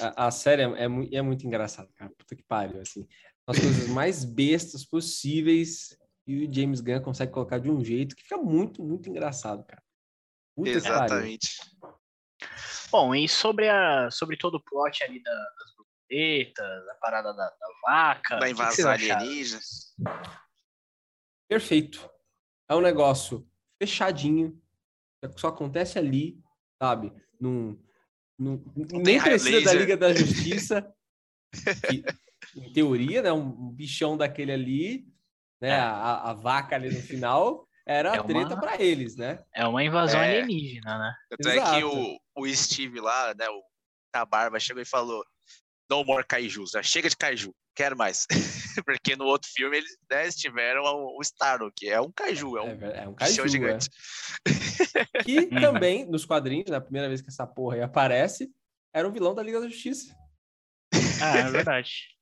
A, 0.00 0.28
a, 0.28 0.30
série 0.30 0.62
é, 0.62 0.66
é, 0.66 0.84
é, 0.84 1.22
muito 1.22 1.44
engraçada, 1.44 1.90
cara. 1.96 2.12
Puta 2.16 2.36
que 2.36 2.42
pariu, 2.44 2.80
assim. 2.80 3.04
As 3.48 3.58
coisas 3.58 3.88
mais 3.88 4.24
bestas 4.24 4.84
possíveis 4.84 5.98
e 6.24 6.46
o 6.46 6.54
James 6.54 6.80
Gunn 6.80 7.02
consegue 7.02 7.32
colocar 7.32 7.58
de 7.58 7.68
um 7.68 7.84
jeito 7.84 8.14
que 8.14 8.22
fica 8.22 8.36
muito, 8.36 8.80
muito 8.80 9.10
engraçado, 9.10 9.64
cara. 9.64 9.82
Puta 10.54 10.70
Exatamente. 10.70 11.58
Bom, 12.92 13.12
e 13.12 13.28
sobre, 13.28 13.68
a, 13.68 14.08
sobre 14.12 14.36
todo 14.36 14.54
o 14.54 14.62
plot 14.62 15.02
ali 15.02 15.20
da, 15.20 15.32
das 15.58 15.74
borboletas, 16.08 16.88
a 16.88 16.94
parada 16.94 17.32
da, 17.34 17.44
da 17.44 17.66
vaca... 17.82 18.36
Da 18.36 18.50
invasão 18.50 18.90
alienígena. 18.90 19.60
Perfeito. 21.48 22.10
É 22.68 22.74
um 22.74 22.80
negócio 22.80 23.48
fechadinho, 23.80 24.60
só 25.36 25.48
acontece 25.48 25.98
ali, 25.98 26.40
sabe? 26.80 27.12
Num 27.40 27.80
não, 28.38 28.62
nem 28.76 29.20
precisa 29.20 29.64
da 29.64 29.72
Liga 29.72 29.96
da 29.96 30.14
Justiça, 30.14 30.94
que, 31.88 32.04
em 32.56 32.72
teoria, 32.72 33.20
né, 33.20 33.32
um 33.32 33.72
bichão 33.72 34.16
daquele 34.16 34.52
ali, 34.52 35.06
né, 35.60 35.70
é. 35.70 35.80
a, 35.80 36.30
a, 36.30 36.34
vaca 36.34 36.76
ali 36.76 36.88
no 36.88 37.02
final, 37.02 37.66
era 37.84 38.14
é 38.14 38.18
a 38.18 38.22
treta 38.22 38.54
uma... 38.54 38.60
para 38.60 38.80
eles, 38.80 39.16
né? 39.16 39.42
É 39.52 39.66
uma 39.66 39.82
invasão 39.82 40.20
é. 40.20 40.40
alienígena, 40.40 40.98
né? 40.98 41.14
Tanto 41.30 41.48
é 41.48 41.74
que 41.74 41.84
o, 41.84 42.20
o 42.36 42.54
Steve 42.54 43.00
lá, 43.00 43.34
né, 43.34 43.48
o 43.48 43.60
da 44.14 44.24
barba, 44.24 44.60
chegou 44.60 44.82
e 44.82 44.86
falou: 44.86 45.24
No 45.90 46.04
more 46.04 46.24
kaijus, 46.24 46.72
né? 46.74 46.82
chega 46.82 47.08
de 47.08 47.16
kaiju, 47.16 47.54
quero 47.74 47.96
mais. 47.96 48.26
Porque 48.84 49.16
no 49.16 49.24
outro 49.24 49.50
filme 49.50 49.78
eles, 49.78 49.96
né, 50.10 50.24
eles 50.24 50.36
tiveram 50.36 50.82
o, 50.84 51.20
Starro, 51.22 51.72
que 51.74 51.88
é 51.88 52.00
um 52.00 52.12
kaiju, 52.12 52.58
é 52.58 52.62
um, 52.62 52.68
é, 52.68 53.04
é 53.04 53.08
um 53.08 53.14
kaiju, 53.14 53.44
é. 53.44 53.48
gigante. 53.48 53.88
É. 54.46 55.22
Que 55.24 55.46
também, 55.60 56.06
nos 56.06 56.24
quadrinhos, 56.24 56.70
na 56.70 56.80
primeira 56.80 57.08
vez 57.08 57.20
que 57.20 57.28
essa 57.28 57.46
porra 57.46 57.76
aí 57.76 57.82
aparece, 57.82 58.50
era 58.92 59.06
o 59.06 59.12
vilão 59.12 59.34
da 59.34 59.42
Liga 59.42 59.60
da 59.60 59.68
Justiça. 59.68 60.14
Ah, 61.22 61.38
é 61.38 61.50
verdade. 61.50 62.18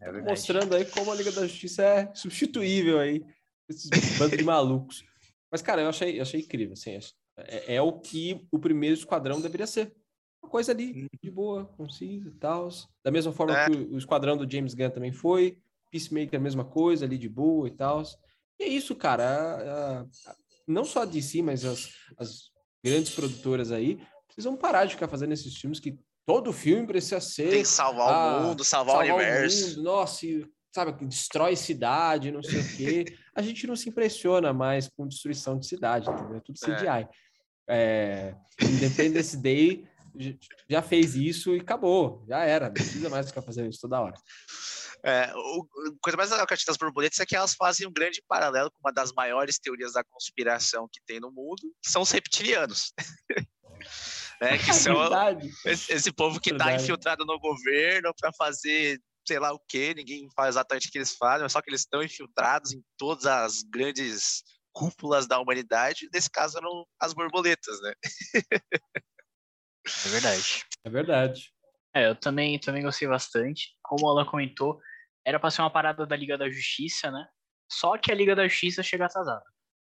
É 0.00 0.12
verdade. 0.12 0.28
Mostrando 0.28 0.74
aí 0.74 0.84
como 0.84 1.12
a 1.12 1.14
Liga 1.14 1.32
da 1.32 1.46
Justiça 1.46 1.82
é 1.82 2.14
substituível 2.14 2.98
aí, 2.98 3.24
esses 3.68 3.88
bando 4.18 4.36
de 4.36 4.44
malucos. 4.44 5.04
Mas, 5.50 5.62
cara, 5.62 5.82
eu 5.82 5.88
achei, 5.88 6.18
eu 6.18 6.22
achei 6.22 6.40
incrível, 6.40 6.74
assim, 6.74 6.98
é, 7.36 7.76
é, 7.76 7.82
o 7.82 7.92
que 7.92 8.46
o 8.50 8.58
primeiro 8.58 8.94
esquadrão 8.94 9.40
deveria 9.40 9.66
ser. 9.66 9.94
Uma 10.48 10.50
coisa 10.50 10.72
ali, 10.72 11.02
uhum. 11.02 11.08
de 11.22 11.30
boa, 11.30 11.66
concisa 11.76 12.28
e 12.30 12.32
tal. 12.32 12.70
Da 13.04 13.10
mesma 13.10 13.32
forma 13.32 13.54
é. 13.56 13.66
que 13.66 13.76
o, 13.76 13.94
o, 13.94 13.98
esquadrão 13.98 14.34
do 14.34 14.50
James 14.50 14.72
Gunn 14.72 14.88
também 14.88 15.12
foi. 15.12 15.58
Peacemaker, 15.90 16.40
a 16.40 16.42
mesma 16.42 16.64
coisa, 16.64 17.04
ali 17.04 17.18
de 17.18 17.28
boa 17.28 17.68
e 17.68 17.70
tal. 17.70 18.02
E 18.58 18.64
é 18.64 18.66
isso, 18.66 18.96
cara. 18.96 19.24
A, 19.24 20.00
a, 20.00 20.36
não 20.66 20.86
só 20.86 21.04
de 21.04 21.20
si, 21.20 21.42
mas 21.42 21.66
as, 21.66 21.90
as 22.16 22.50
grandes 22.82 23.14
produtoras 23.14 23.70
aí 23.70 24.00
precisam 24.26 24.56
parar 24.56 24.86
de 24.86 24.94
ficar 24.94 25.08
fazendo 25.08 25.32
esses 25.32 25.54
filmes 25.54 25.80
que 25.80 25.98
todo 26.24 26.50
filme 26.50 26.86
precisa 26.86 27.20
ser. 27.20 27.50
Tem 27.50 27.62
que 27.62 27.68
salvar 27.68 28.40
o 28.40 28.44
mundo, 28.46 28.64
salvar, 28.64 28.96
salvar 28.96 29.16
o 29.16 29.18
universo. 29.18 29.64
O 29.64 29.68
mundo, 29.68 29.82
nossa, 29.82 30.24
e, 30.24 30.46
sabe, 30.74 31.04
destrói 31.04 31.56
cidade, 31.56 32.32
não 32.32 32.42
sei 32.42 32.60
o 32.60 32.76
quê. 32.76 33.04
A 33.36 33.42
gente 33.42 33.66
não 33.66 33.76
se 33.76 33.90
impressiona 33.90 34.52
mais 34.54 34.88
com 34.88 35.06
destruição 35.06 35.58
de 35.58 35.66
cidade, 35.66 36.08
entendeu? 36.08 36.36
É 36.36 36.40
tudo 36.40 36.58
CGI. 36.58 36.86
É. 36.86 37.08
É, 37.70 38.34
Independence 38.62 39.36
Day 39.36 39.86
já 40.68 40.82
fez 40.82 41.14
isso 41.14 41.54
e 41.54 41.60
acabou, 41.60 42.24
já 42.28 42.44
era, 42.44 42.66
não 42.66 42.74
precisa 42.74 43.08
mais 43.08 43.28
ficar 43.28 43.42
fazendo 43.42 43.70
isso 43.70 43.80
toda 43.80 44.00
hora. 44.00 44.14
É, 45.04 45.32
o, 45.34 45.62
a 45.62 45.92
coisa 46.02 46.16
mais 46.16 46.30
legal 46.30 46.46
que 46.46 46.56
das 46.66 46.76
borboletas 46.76 47.20
é 47.20 47.26
que 47.26 47.36
elas 47.36 47.54
fazem 47.54 47.86
um 47.86 47.92
grande 47.92 48.22
paralelo 48.26 48.70
com 48.70 48.78
uma 48.80 48.92
das 48.92 49.12
maiores 49.12 49.58
teorias 49.58 49.92
da 49.92 50.02
conspiração 50.04 50.88
que 50.92 51.00
tem 51.06 51.20
no 51.20 51.30
mundo, 51.30 51.62
que 51.82 51.90
são 51.90 52.02
os 52.02 52.10
reptilianos. 52.10 52.92
né, 54.40 54.58
que 54.58 54.72
são 54.74 54.96
esse, 55.64 55.92
esse, 55.92 56.12
povo 56.12 56.40
que 56.40 56.50
está 56.50 56.74
infiltrado 56.74 57.24
no 57.24 57.38
governo 57.38 58.12
para 58.20 58.32
fazer 58.32 59.00
sei 59.26 59.38
lá 59.38 59.52
o 59.52 59.60
que, 59.68 59.92
ninguém 59.94 60.26
faz 60.34 60.54
exatamente 60.54 60.88
o 60.88 60.90
que 60.90 60.96
eles 60.96 61.14
fazem, 61.14 61.42
mas 61.42 61.52
só 61.52 61.60
que 61.60 61.68
eles 61.68 61.82
estão 61.82 62.02
infiltrados 62.02 62.72
em 62.72 62.82
todas 62.96 63.26
as 63.26 63.62
grandes 63.62 64.42
cúpulas 64.72 65.26
da 65.26 65.38
humanidade. 65.38 66.08
Nesse 66.12 66.30
caso 66.30 66.56
eram 66.56 66.86
as 66.98 67.12
borboletas, 67.12 67.78
né? 67.82 67.92
É 70.06 70.08
verdade. 70.08 70.64
É 70.84 70.90
verdade. 70.90 71.52
É, 71.94 72.08
eu 72.08 72.14
também, 72.14 72.58
também 72.58 72.82
gostei 72.82 73.08
bastante. 73.08 73.76
Como 73.82 74.06
o 74.06 74.10
Alan 74.10 74.24
comentou, 74.24 74.80
era 75.24 75.40
pra 75.40 75.50
ser 75.50 75.62
uma 75.62 75.70
parada 75.70 76.06
da 76.06 76.16
Liga 76.16 76.38
da 76.38 76.48
Justiça, 76.48 77.10
né? 77.10 77.26
Só 77.70 77.98
que 77.98 78.10
a 78.10 78.14
Liga 78.14 78.34
da 78.34 78.46
Justiça 78.46 78.82
chega 78.82 79.06
atrasada. 79.06 79.44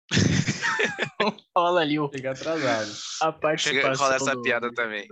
Fala 1.53 1.81
ali 1.81 1.99
o. 1.99 2.09
Chega 2.13 2.31
atrasado. 2.31 2.91
A 3.21 3.31
parte 3.31 3.69
Chega, 3.69 3.93
rola 3.93 4.15
essa 4.15 4.35
do... 4.35 4.41
piada 4.41 4.73
também. 4.73 5.07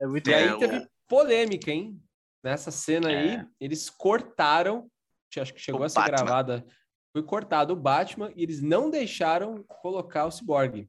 É 0.00 0.06
muito 0.06 0.28
e 0.28 0.34
aí 0.34 0.58
teve 0.58 0.86
polêmica, 1.08 1.70
hein? 1.70 2.00
Nessa 2.42 2.70
cena 2.70 3.10
é. 3.10 3.16
aí, 3.16 3.46
eles 3.60 3.90
cortaram. 3.90 4.90
Acho 5.36 5.54
que 5.54 5.60
chegou 5.60 5.82
o 5.82 5.84
a 5.84 5.88
ser 5.88 6.00
Batman. 6.00 6.16
gravada. 6.16 6.66
Foi 7.12 7.22
cortado 7.22 7.72
o 7.72 7.76
Batman 7.76 8.32
e 8.34 8.42
eles 8.42 8.60
não 8.60 8.90
deixaram 8.90 9.62
colocar 9.64 10.26
o 10.26 10.30
Cyborg. 10.30 10.88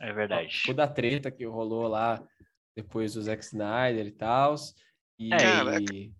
É 0.00 0.12
verdade. 0.12 0.62
Toda 0.64 0.84
a 0.84 0.88
treta 0.88 1.30
que 1.30 1.44
rolou 1.44 1.86
lá 1.86 2.22
depois 2.76 3.14
do 3.14 3.22
Zack 3.22 3.42
Snyder 3.42 4.06
e 4.06 4.12
tal. 4.12 4.54
E, 5.18 5.32
é, 5.32 5.78
e, 5.80 6.12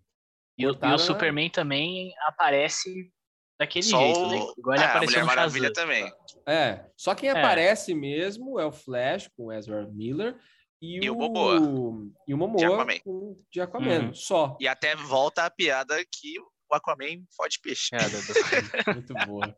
e, 0.59 0.67
o, 0.67 0.73
e 0.73 0.95
o 0.95 0.99
Superman 0.99 1.51
também 1.51 2.15
aparece 2.27 3.13
daquele 3.59 3.85
só 3.85 3.99
jeito, 3.99 4.27
né? 4.29 4.55
Igual 4.57 4.77
ele 4.77 4.85
é, 4.85 4.87
apareceu 4.87 5.21
no 5.21 5.27
Maravilha 5.27 5.73
também. 5.73 6.13
É, 6.47 6.87
só 6.97 7.15
quem 7.15 7.29
é. 7.29 7.33
aparece 7.33 7.95
mesmo 7.95 8.59
é 8.59 8.65
o 8.65 8.73
Flash 8.73 9.29
com 9.37 9.47
o 9.47 9.53
Ezra 9.53 9.87
Miller 9.87 10.37
e, 10.81 11.05
e 11.05 11.11
o, 11.11 11.15
o 11.15 11.19
Momoa. 11.19 12.11
E 12.27 12.35
o 12.35 12.39
Momoa 12.39 12.59
de 12.59 12.65
Aquaman. 12.65 13.01
Com, 13.01 13.45
de 13.51 13.61
Aquaman, 13.61 14.07
uhum. 14.07 14.15
só. 14.15 14.57
E 14.61 14.67
até 14.67 14.97
volta 14.97 15.45
a 15.45 15.51
piada 15.51 15.97
que 16.11 16.39
o 16.41 16.75
Aquaman 16.75 17.23
fode 17.37 17.61
peixe. 17.61 17.91
É, 17.93 17.99
muito 18.93 19.15
boa. 19.27 19.57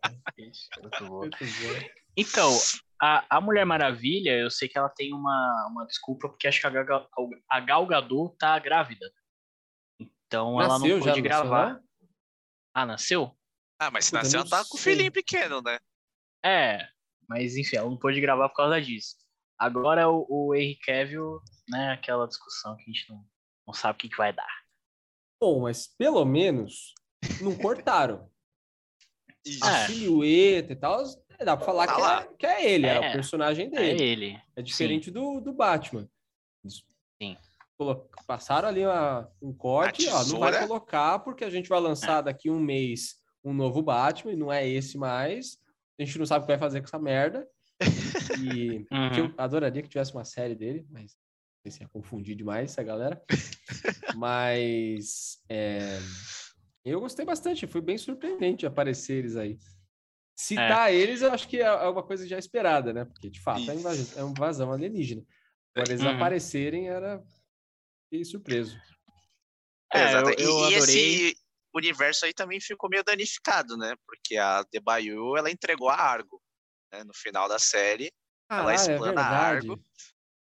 Muito 0.82 1.06
boa. 1.06 1.20
Muito 1.20 1.38
boa. 1.38 1.90
Então, 2.16 2.50
a, 3.00 3.36
a 3.36 3.40
Mulher 3.40 3.64
Maravilha, 3.64 4.36
eu 4.36 4.50
sei 4.50 4.68
que 4.68 4.76
ela 4.76 4.88
tem 4.88 5.12
uma, 5.12 5.68
uma 5.70 5.86
desculpa, 5.86 6.28
porque 6.28 6.48
acho 6.48 6.60
que 6.60 6.66
a 6.66 6.70
Gal, 6.70 7.08
a 7.50 7.60
Gal 7.60 7.86
Gadot 7.86 8.36
tá 8.36 8.58
grávida. 8.58 9.10
Então 10.00 10.56
nasceu, 10.56 10.70
ela 10.70 10.78
não 10.78 11.00
pôde 11.00 11.20
gravar. 11.22 11.66
Nasceu, 11.74 11.84
ah, 12.74 12.86
nasceu? 12.86 13.38
Ah, 13.80 13.90
mas 13.90 14.06
se 14.06 14.14
nasceu, 14.14 14.40
ela 14.40 14.48
tá 14.48 14.64
com 14.64 14.76
o 14.76 14.80
filhinho 14.80 15.12
pequeno, 15.12 15.62
né? 15.62 15.78
É, 16.44 16.88
mas 17.28 17.56
enfim, 17.56 17.76
ela 17.76 17.88
não 17.88 17.96
pôde 17.96 18.20
gravar 18.20 18.48
por 18.48 18.56
causa 18.56 18.80
disso. 18.80 19.16
Agora 19.58 20.08
o, 20.08 20.26
o 20.28 20.54
Henry 20.54 20.78
Cavill, 20.78 21.40
né, 21.68 21.92
aquela 21.92 22.26
discussão 22.26 22.76
que 22.76 22.82
a 22.82 22.86
gente 22.86 23.08
não, 23.10 23.24
não 23.66 23.74
sabe 23.74 23.96
o 23.96 23.98
que, 23.98 24.08
que 24.08 24.16
vai 24.16 24.32
dar. 24.32 24.62
Bom, 25.40 25.62
mas 25.62 25.86
pelo 25.96 26.24
menos 26.24 26.94
não 27.40 27.56
cortaram. 27.56 28.30
A 29.62 29.86
silhueta 29.86 30.72
e 30.72 30.76
tal, 30.76 31.02
é, 31.38 31.44
dá 31.44 31.56
pra 31.56 31.64
falar 31.64 31.86
tá 31.86 31.94
que, 31.94 32.02
é, 32.02 32.36
que, 32.38 32.46
é, 32.46 32.72
ele, 32.72 32.86
é, 32.86 32.94
é, 32.94 33.08
o 33.10 33.12
personagem 33.12 33.66
é 33.66 33.70
dele. 33.70 34.02
É 34.02 34.06
ele. 34.06 34.40
É 34.56 34.62
diferente 34.62 35.10
do, 35.10 35.40
do 35.40 35.52
Batman. 35.52 36.08
Sim. 37.22 37.36
Passaram 38.26 38.68
ali 38.68 38.84
uma, 38.84 39.30
um 39.40 39.52
corte, 39.52 40.08
ó, 40.08 40.24
não 40.24 40.40
vai 40.40 40.66
colocar 40.66 41.20
porque 41.20 41.44
a 41.44 41.50
gente 41.50 41.68
vai 41.68 41.78
lançar 41.78 42.22
daqui 42.22 42.50
um 42.50 42.58
mês 42.58 43.18
um 43.44 43.54
novo 43.54 43.80
Batman 43.80 44.32
e 44.32 44.36
não 44.36 44.52
é 44.52 44.68
esse 44.68 44.98
mais. 44.98 45.58
A 45.98 46.04
gente 46.04 46.18
não 46.18 46.26
sabe 46.26 46.42
o 46.42 46.46
que 46.46 46.52
vai 46.52 46.58
fazer 46.58 46.80
com 46.80 46.86
essa 46.86 46.98
merda. 46.98 47.46
E 48.40 48.84
uhum. 48.90 49.16
eu 49.16 49.34
adoraria 49.38 49.82
que 49.82 49.88
tivesse 49.88 50.12
uma 50.12 50.24
série 50.24 50.54
dele, 50.54 50.86
mas 50.90 51.12
não 51.12 51.62
sei 51.62 51.70
se 51.70 51.82
ia 51.82 51.88
confundir 51.88 52.36
demais 52.36 52.72
essa 52.72 52.82
galera. 52.82 53.22
mas 54.16 55.38
é, 55.48 55.98
eu 56.84 57.00
gostei 57.00 57.24
bastante, 57.24 57.66
foi 57.66 57.80
bem 57.80 57.98
surpreendente 57.98 58.66
aparecer 58.66 59.16
eles 59.16 59.36
aí. 59.36 59.58
Citar 60.36 60.92
é. 60.92 60.94
eles, 60.94 61.22
eu 61.22 61.32
acho 61.32 61.48
que 61.48 61.58
é, 61.58 61.66
é 61.66 61.88
uma 61.88 62.02
coisa 62.02 62.26
já 62.26 62.38
esperada, 62.38 62.92
né? 62.92 63.04
Porque, 63.04 63.28
de 63.28 63.40
fato, 63.40 63.68
é, 63.70 63.74
invasão, 63.74 64.20
é 64.20 64.24
uma 64.24 64.30
invasão 64.30 64.72
alienígena. 64.72 65.24
Agora, 65.74 65.92
eles 65.92 66.02
uhum. 66.02 66.10
aparecerem, 66.10 66.88
era... 66.88 67.22
Fiquei 68.04 68.24
surpreso. 68.24 68.78
É, 69.92 70.10
Exato. 70.10 70.30
Eu, 70.30 70.60
eu 70.60 70.70
e, 70.70 70.74
esse 70.74 71.36
universo 71.74 72.24
aí 72.24 72.32
também 72.32 72.60
ficou 72.60 72.88
meio 72.88 73.04
danificado, 73.04 73.76
né? 73.76 73.94
Porque 74.06 74.36
a 74.36 74.64
The 74.64 74.80
Bayou, 74.80 75.36
ela 75.36 75.50
entregou 75.50 75.88
a 75.88 75.96
Argo, 75.96 76.40
né? 76.92 77.04
No 77.04 77.14
final 77.14 77.48
da 77.48 77.58
série. 77.58 78.12
Ah, 78.48 78.60
ela 78.60 78.72
é 78.72 78.76
explana 78.76 79.20
é 79.20 79.24
a 79.24 79.28
Argo. 79.28 79.82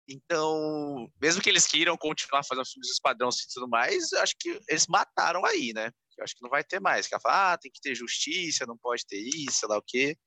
Então, 0.07 1.09
mesmo 1.21 1.41
que 1.41 1.49
eles 1.49 1.65
queiram 1.65 1.95
continuar 1.97 2.43
fazendo 2.43 2.65
filmes 2.65 2.89
esquadrão 2.89 3.29
e 3.29 3.53
tudo 3.53 3.69
mais, 3.69 4.11
eu 4.11 4.21
acho 4.21 4.35
que 4.37 4.59
eles 4.67 4.87
mataram 4.87 5.45
aí, 5.45 5.71
né? 5.73 5.91
Eu 6.17 6.23
acho 6.23 6.35
que 6.35 6.43
não 6.43 6.49
vai 6.49 6.63
ter 6.63 6.79
mais. 6.79 7.07
Que 7.07 7.13
ela 7.13 7.21
fala, 7.21 7.53
ah, 7.53 7.57
tem 7.57 7.71
que 7.71 7.81
ter 7.81 7.95
justiça, 7.95 8.65
não 8.65 8.77
pode 8.77 9.05
ter 9.05 9.17
isso, 9.17 9.59
sei 9.59 9.69
lá 9.69 9.77
o 9.77 9.83
quê. 9.85 10.17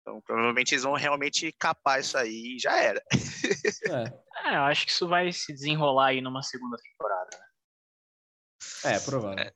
Então, 0.00 0.20
provavelmente 0.20 0.74
eles 0.74 0.82
vão 0.82 0.94
realmente 0.94 1.52
capar 1.52 2.00
isso 2.00 2.18
aí 2.18 2.56
e 2.56 2.58
já 2.58 2.76
era. 2.76 3.02
É. 3.88 4.50
é. 4.50 4.56
eu 4.56 4.62
acho 4.62 4.84
que 4.86 4.92
isso 4.92 5.08
vai 5.08 5.32
se 5.32 5.52
desenrolar 5.52 6.08
aí 6.08 6.20
numa 6.20 6.42
segunda 6.42 6.76
temporada. 6.76 7.30
Né? 8.84 8.94
É, 8.94 9.00
provável. 9.00 9.38
É. 9.38 9.52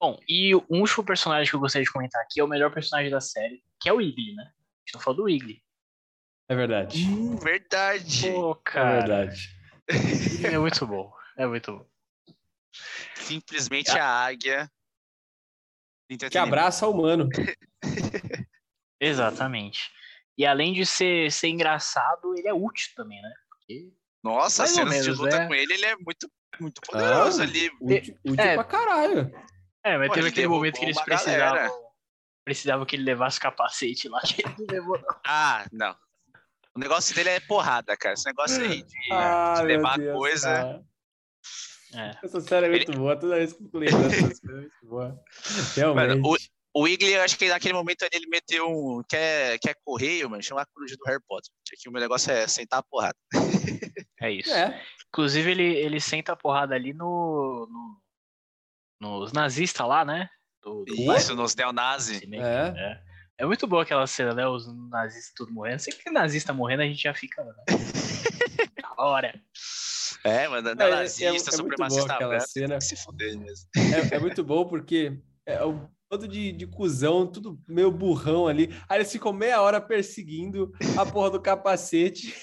Bom, 0.00 0.18
e 0.28 0.54
o 0.54 0.64
último 0.68 1.04
personagem 1.04 1.50
que 1.50 1.56
eu 1.56 1.60
gostaria 1.60 1.84
de 1.84 1.92
comentar 1.92 2.22
aqui 2.22 2.40
é 2.40 2.44
o 2.44 2.48
melhor 2.48 2.72
personagem 2.72 3.10
da 3.10 3.20
série, 3.20 3.62
que 3.80 3.88
é 3.88 3.92
o 3.92 4.00
Igli, 4.00 4.34
né? 4.34 4.44
A 4.44 4.80
gente 4.86 4.94
não 4.94 5.00
falou 5.00 5.22
do 5.22 5.28
Igli. 5.28 5.62
É 6.48 6.54
verdade. 6.54 7.04
Hum, 7.04 7.36
verdade. 7.36 8.30
Pô, 8.30 8.52
É 8.52 8.70
cara. 8.70 8.98
verdade. 8.98 9.50
Igli 9.90 10.54
é 10.54 10.58
muito 10.58 10.86
bom. 10.86 11.12
É 11.36 11.46
muito 11.46 11.72
bom. 11.78 11.86
Simplesmente 13.28 13.90
a 13.90 14.04
águia. 14.06 14.70
Que 16.30 16.38
abraça 16.38 16.86
o 16.86 16.90
humano. 16.92 17.28
Exatamente. 19.00 19.90
E 20.36 20.46
além 20.46 20.72
de 20.72 20.86
ser, 20.86 21.30
ser 21.30 21.48
engraçado, 21.48 22.34
ele 22.36 22.48
é 22.48 22.54
útil 22.54 22.88
também, 22.96 23.20
né? 23.20 23.32
Porque 23.50 23.92
Nossa, 24.24 24.64
as 24.64 24.74
Mais 24.76 24.86
ou 24.86 24.92
cenas 24.92 25.04
de 25.04 25.10
menos, 25.10 25.18
luta 25.18 25.36
é. 25.36 25.46
com 25.46 25.54
ele, 25.54 25.72
ele 25.74 25.84
é 25.84 25.96
muito, 25.96 26.30
muito 26.60 26.80
poderoso 26.80 27.40
Ah, 27.40 27.44
ali. 27.44 27.70
Útil, 27.80 28.18
útil 28.24 28.44
É. 28.44 28.54
pra 28.54 28.64
caralho. 28.64 29.30
É, 29.84 29.98
mas 29.98 30.08
Pô, 30.08 30.14
teve 30.14 30.26
ele 30.26 30.32
aquele 30.32 30.48
momento 30.48 30.78
que 30.78 30.84
eles 30.84 30.96
uma 30.96 31.04
galera. 31.06 31.24
precisavam, 31.24 31.92
precisavam 32.44 32.86
que 32.86 32.96
ele 32.96 33.04
levasse 33.04 33.38
o 33.38 33.42
capacete 33.42 34.08
lá, 34.08 34.20
que 34.22 34.40
ele 34.46 34.54
não 34.58 34.66
levou, 34.70 34.98
não. 35.00 35.20
Ah, 35.26 35.66
não. 35.72 35.96
O 36.74 36.78
negócio 36.80 37.14
dele 37.14 37.30
é 37.30 37.40
porrada, 37.40 37.96
cara. 37.96 38.14
Esse 38.14 38.26
negócio 38.26 38.62
aí 38.62 38.82
de, 38.82 39.12
Ah, 39.12 39.54
de 39.58 39.62
levar 39.64 39.98
Deus, 39.98 40.16
coisa. 40.16 40.48
cara. 40.48 40.84
É. 41.94 42.14
Essa 42.22 42.40
série 42.40 42.66
é 42.66 42.68
muito 42.70 42.92
boa. 42.92 43.16
Toda 43.16 43.36
vez 43.36 43.52
que 43.52 43.62
eu 43.62 43.80
lembro 43.80 44.02
dessa 44.08 44.34
série 44.34 44.52
é 44.52 44.60
muito 44.60 44.72
boa. 44.86 45.20
Realmente. 45.74 46.08
Mano, 46.20 46.36
O 46.74 46.82
Wiggly, 46.82 47.12
eu 47.14 47.22
acho 47.22 47.38
que 47.38 47.48
naquele 47.48 47.74
momento 47.74 48.04
ele 48.12 48.26
meteu 48.28 48.68
um. 48.68 49.02
Quer, 49.08 49.58
quer 49.58 49.74
correio, 49.84 50.28
mano? 50.30 50.42
Chama 50.42 50.62
a 50.62 50.66
coruja 50.66 50.96
do 50.96 51.04
Harry 51.06 51.22
Potter. 51.26 51.50
Aqui 51.72 51.88
o 51.88 51.92
meu 51.92 52.00
negócio 52.00 52.30
é 52.30 52.46
sentar 52.46 52.80
a 52.80 52.82
porrada. 52.82 53.16
É 54.20 54.32
isso. 54.32 54.52
É. 54.52 54.82
Inclusive, 55.10 55.48
ele, 55.48 55.62
ele 55.76 56.00
senta 56.00 56.32
a 56.32 56.36
porrada 56.36 56.74
ali 56.74 56.92
no, 56.92 57.68
no- 57.70 58.00
nos 59.22 59.32
nazistas 59.32 59.86
lá, 59.86 60.04
né? 60.04 60.28
Do, 60.60 60.84
do 60.84 60.92
Isso, 61.14 61.36
nos 61.36 61.54
neonazi. 61.54 62.26
bairro, 62.26 62.44
É. 62.44 62.74
é. 63.04 63.08
É 63.40 63.46
muito 63.46 63.64
boa 63.68 63.84
aquela 63.84 64.04
cena, 64.08 64.34
né? 64.34 64.44
Os 64.48 64.66
nazistas 64.90 65.32
tudo 65.36 65.52
morrendo. 65.52 65.78
Sempre 65.78 66.02
que 66.02 66.10
nazista 66.10 66.52
morrendo, 66.52 66.82
a 66.82 66.86
gente 66.86 67.00
já 67.00 67.14
fica. 67.14 67.44
Né? 67.44 67.54
da 68.82 69.04
hora. 69.04 69.40
É, 70.24 70.48
mano, 70.48 70.68
É, 70.68 70.72
é- 70.72 70.74
neonazista, 70.74 71.26
é 71.26 71.30
muito 71.32 71.44
boa 71.44 71.56
supremacista 71.90 72.12
aquela 72.14 72.30
branco. 72.36 72.48
cena. 72.48 72.80
Se 72.80 72.96
fuder 72.96 73.38
mesmo. 73.38 73.66
É, 73.76 74.16
é 74.16 74.18
muito 74.18 74.42
bom 74.44 74.66
porque 74.66 75.18
é 75.46 75.64
um 75.64 75.88
bando 76.10 76.26
de, 76.26 76.52
de 76.52 76.66
cuzão, 76.66 77.26
tudo 77.26 77.60
meio 77.68 77.90
burrão 77.90 78.46
ali. 78.48 78.74
Aí 78.88 78.98
eles 78.98 79.12
ficam 79.12 79.32
meia 79.32 79.60
hora 79.62 79.80
perseguindo 79.80 80.72
a 80.98 81.04
porra 81.06 81.30
do 81.30 81.40
capacete. 81.40 82.34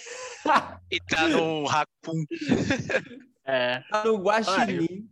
E 0.91 0.99
tá 0.99 1.27
no 1.27 1.65
Raccoon. 1.65 2.23
É. 3.43 3.79
Tá 3.89 4.03
no 4.05 4.17
guaxinim. 4.21 5.09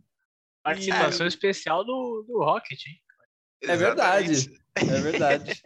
Participação 0.62 1.26
especial 1.26 1.84
do, 1.84 2.24
do 2.26 2.38
Rocket, 2.38 2.80
hein? 2.86 3.00
É 3.64 3.76
verdade. 3.76 4.48
É 4.76 5.00
verdade. 5.00 5.60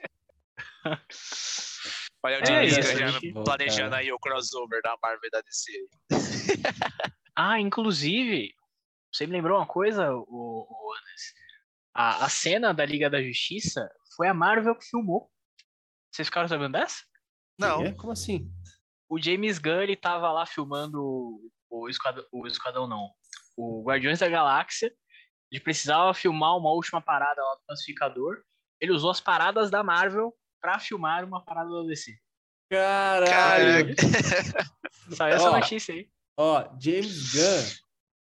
Olha 2.23 2.39
o 2.39 2.43
É 2.43 2.47
James 2.47 2.75
gente- 2.75 3.33
planejando 3.45 3.91
Cara. 3.91 3.97
aí 4.03 4.11
o 4.11 4.19
crossover 4.19 4.81
da 4.83 4.97
Marvel 5.03 5.21
e 5.29 5.31
da 5.31 5.41
DC. 5.43 5.71
Ah, 7.37 7.61
inclusive, 7.61 8.53
você 9.13 9.27
me 9.27 9.33
lembrou 9.33 9.59
uma 9.59 9.67
coisa, 9.67 10.13
o, 10.13 10.27
o 10.29 10.93
Anderson? 10.95 11.35
A, 11.95 12.25
a 12.25 12.29
cena 12.29 12.73
da 12.75 12.85
Liga 12.85 13.09
da 13.09 13.23
Justiça 13.23 13.89
foi 14.17 14.29
a 14.29 14.35
Marvel 14.35 14.75
que 14.77 14.85
filmou. 14.85 15.31
Vocês 16.13 16.29
ficaram 16.29 16.49
sabendo 16.49 16.73
dessa? 16.73 17.03
Não. 17.59 17.83
É? 17.85 17.93
Como 17.93 18.13
assim? 18.13 18.51
O 19.09 19.21
James 19.21 19.59
Gunn, 19.59 19.83
ele 19.83 19.97
tava 19.97 20.31
lá 20.33 20.45
filmando 20.47 21.01
o- 21.03 21.51
o 21.71 21.89
Esquadrão, 21.89 22.25
o 22.33 22.47
Esquadrão 22.47 22.87
não, 22.87 23.11
o 23.57 23.83
Guardiões 23.85 24.19
da 24.19 24.29
Galáxia. 24.29 24.93
Ele 25.51 25.61
precisava 25.63 26.13
filmar 26.13 26.57
uma 26.57 26.71
última 26.71 27.01
parada 27.01 27.43
lá 27.43 27.55
do 27.55 27.63
Pacificador. 27.67 28.43
Ele 28.81 28.93
usou 28.93 29.11
as 29.11 29.21
paradas 29.21 29.71
da 29.71 29.83
Marvel 29.83 30.35
pra 30.61 30.79
filmar 30.79 31.25
uma 31.25 31.43
parada 31.45 31.71
da 31.71 31.83
DC. 31.85 32.13
Caralho! 32.71 33.95
Saiu 35.17 35.35
essa 35.37 35.51
notícia 35.51 35.95
aí. 35.95 36.09
Ó, 36.39 36.63
James 36.81 37.33
Gunn 37.33 37.69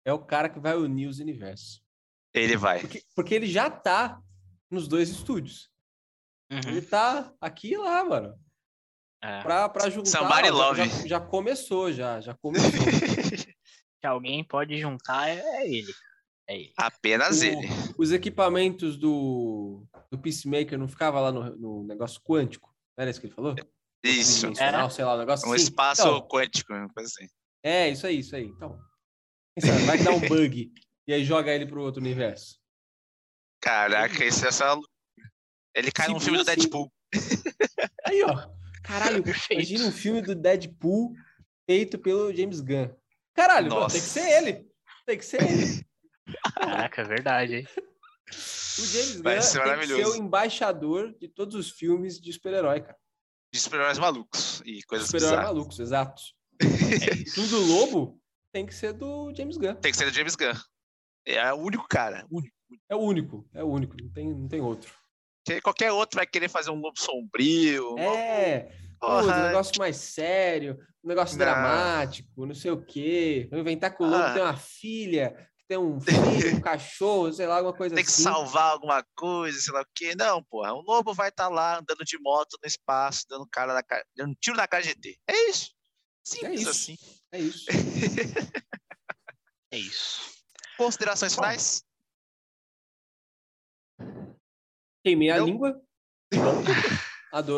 é 0.04 0.12
o 0.12 0.18
cara 0.18 0.48
que 0.48 0.58
vai 0.58 0.76
unir 0.76 1.06
os 1.06 1.18
universos. 1.20 1.80
Ele 2.34 2.56
vai. 2.56 2.80
Porque, 2.80 3.02
porque 3.14 3.34
ele 3.34 3.46
já 3.46 3.70
tá 3.70 4.20
nos 4.70 4.88
dois 4.88 5.08
estúdios. 5.10 5.70
Uhum. 6.50 6.58
Ele 6.66 6.82
tá 6.82 7.32
aqui 7.40 7.72
e 7.72 7.76
lá, 7.76 8.04
mano. 8.04 8.38
É. 9.22 9.40
Pra, 9.42 9.68
pra 9.68 9.88
juntar. 9.88 10.10
Somebody 10.10 10.42
ó, 10.42 10.44
já- 10.46 10.52
love. 10.52 10.88
Já, 10.88 11.06
já 11.06 11.20
começou, 11.20 11.92
já. 11.92 12.20
Já 12.20 12.34
começou. 12.34 12.70
Se 14.02 14.06
alguém 14.06 14.42
pode 14.42 14.76
juntar, 14.78 15.28
é, 15.28 15.38
é 15.38 15.68
ele. 15.68 15.92
É 16.48 16.56
ele. 16.58 16.72
Apenas 16.76 17.40
O- 17.40 17.44
ele. 17.44 17.68
Os 17.96 18.10
equipamentos 18.10 18.96
do, 18.98 19.86
do 20.10 20.18
Peacemaker 20.18 20.76
não 20.76 20.88
ficava 20.88 21.20
lá 21.20 21.30
no, 21.30 21.56
no 21.56 21.84
negócio 21.84 22.20
quântico? 22.20 22.74
Não 22.98 23.02
era 23.02 23.10
isso 23.10 23.20
que 23.20 23.26
ele 23.28 23.34
falou? 23.34 23.54
Isso. 24.04 24.40
Dimensional, 24.40 24.90
sei 24.90 25.04
lá, 25.04 25.14
um 25.14 25.18
negócio 25.18 25.48
Um 25.48 25.52
assim. 25.52 25.62
espaço 25.62 26.02
Então, 26.02 26.20
quântico, 26.28 26.72
uma 26.72 26.88
coisa 26.88 27.08
assim. 27.08 27.28
É, 27.62 27.88
isso 27.88 28.06
aí, 28.06 28.18
isso 28.18 28.34
aí. 28.36 28.46
Então, 28.46 28.78
quem 29.58 29.70
sabe, 29.70 29.84
vai 29.84 29.98
que 29.98 30.04
dá 30.04 30.10
um 30.12 30.20
bug 30.20 30.72
e 31.06 31.12
aí 31.12 31.24
joga 31.24 31.52
ele 31.52 31.66
pro 31.66 31.82
outro 31.82 32.00
universo. 32.00 32.58
Caraca, 33.60 34.24
isso 34.24 34.46
é 34.46 34.50
só. 34.52 34.80
Ele 35.74 35.90
cai 35.92 36.06
Se 36.06 36.12
num 36.12 36.20
filme 36.20 36.38
do 36.38 36.42
assim, 36.50 36.60
Deadpool. 36.60 36.92
Aí, 38.04 38.22
ó. 38.24 38.48
Caralho, 38.82 39.22
Perfeito. 39.24 39.52
imagina 39.60 39.86
um 39.88 39.92
filme 39.92 40.20
do 40.22 40.34
Deadpool 40.34 41.12
feito 41.66 41.98
pelo 41.98 42.34
James 42.34 42.60
Gunn. 42.60 42.88
Caralho, 43.34 43.70
mano, 43.70 43.86
tem 43.88 44.00
que 44.00 44.06
ser 44.06 44.28
ele. 44.28 44.68
Tem 45.06 45.18
que 45.18 45.24
ser 45.24 45.42
ele. 45.42 45.86
Caraca, 46.54 47.02
é 47.02 47.04
verdade, 47.04 47.54
hein? 47.56 47.68
O 48.28 48.84
James 48.84 49.16
Gunn 49.16 49.22
Vai 49.22 49.40
ser 49.42 49.62
tem 49.62 49.78
que 49.78 49.86
ser 49.86 50.06
o 50.06 50.16
embaixador 50.16 51.14
de 51.18 51.28
todos 51.28 51.54
os 51.54 51.70
filmes 51.70 52.20
de 52.20 52.32
super-herói, 52.32 52.80
cara. 52.82 52.98
De 53.52 53.60
super-heróis 53.60 53.98
malucos 53.98 54.62
e 54.64 54.82
coisas 54.82 55.06
Super-herói 55.06 55.30
bizarras. 55.36 55.54
malucos, 55.54 55.78
exato. 55.78 56.22
É 56.62 57.12
O 57.14 57.14
isso. 57.22 57.34
filme 57.34 57.48
do 57.50 57.60
Lobo 57.60 58.20
tem 58.52 58.66
que 58.66 58.74
ser 58.74 58.92
do 58.92 59.32
James 59.34 59.56
Gunn. 59.56 59.74
Tem 59.76 59.90
que 59.92 59.96
ser 59.98 60.04
do 60.10 60.14
James 60.14 60.36
Gunn. 60.36 60.52
É 61.26 61.52
o 61.52 61.56
único 61.56 61.86
cara. 61.88 62.26
único. 62.30 62.54
É 62.88 62.94
o 62.96 62.98
único, 63.00 63.48
é 63.54 63.62
o 63.62 63.68
único, 63.68 63.94
não 64.00 64.10
tem, 64.10 64.28
não 64.34 64.48
tem 64.48 64.60
outro. 64.60 64.92
Qualquer 65.62 65.92
outro 65.92 66.16
vai 66.16 66.26
querer 66.26 66.48
fazer 66.48 66.70
um 66.70 66.80
lobo 66.80 66.98
sombrio. 66.98 67.98
É, 67.98 68.72
um 69.02 69.26
negócio 69.26 69.72
mais 69.78 69.96
sério, 69.96 70.78
um 71.04 71.08
negócio 71.08 71.36
Não. 71.36 71.44
dramático, 71.44 72.46
não 72.46 72.54
sei 72.54 72.70
o 72.70 72.80
quê. 72.84 73.48
Vou 73.50 73.58
inventar 73.58 73.94
que 73.94 74.02
o 74.02 74.06
Lobo 74.06 74.22
Ah. 74.22 74.32
tem 74.34 74.42
uma 74.42 74.56
filha, 74.56 75.34
que 75.58 75.64
tem 75.68 75.76
um 75.78 76.00
filho, 76.00 76.56
um 76.56 76.60
cachorro, 76.62 77.32
sei 77.32 77.46
lá, 77.46 77.56
alguma 77.56 77.74
coisa 77.76 77.94
Tem 77.94 78.04
que 78.04 78.10
assim. 78.10 78.22
salvar 78.22 78.70
alguma 78.72 79.04
coisa, 79.16 79.58
sei 79.58 79.74
lá 79.74 79.82
o 79.82 79.86
quê. 79.94 80.14
Não, 80.14 80.42
porra. 80.44 80.72
O 80.72 80.80
lobo 80.80 81.12
vai 81.12 81.28
estar 81.28 81.48
lá 81.48 81.78
andando 81.78 82.04
de 82.04 82.18
moto 82.20 82.56
no 82.62 82.66
espaço, 82.66 83.24
dando, 83.28 83.46
cara 83.50 83.74
na 83.74 83.82
cara, 83.82 84.04
dando 84.16 84.34
tiro 84.40 84.56
na 84.56 84.68
cara 84.68 84.82
de 84.84 84.90
ET. 84.90 85.18
É 85.28 85.50
isso. 85.50 85.70
Simples 86.24 86.60
É 86.60 86.62
isso. 86.62 86.70
assim. 86.70 86.96
É 87.32 87.38
isso. 87.40 87.66
É 89.74 89.78
isso. 89.78 90.20
Considerações 90.76 91.34
finais? 91.34 91.82
Queimei 95.02 95.30
a 95.30 95.38
língua. 95.38 95.82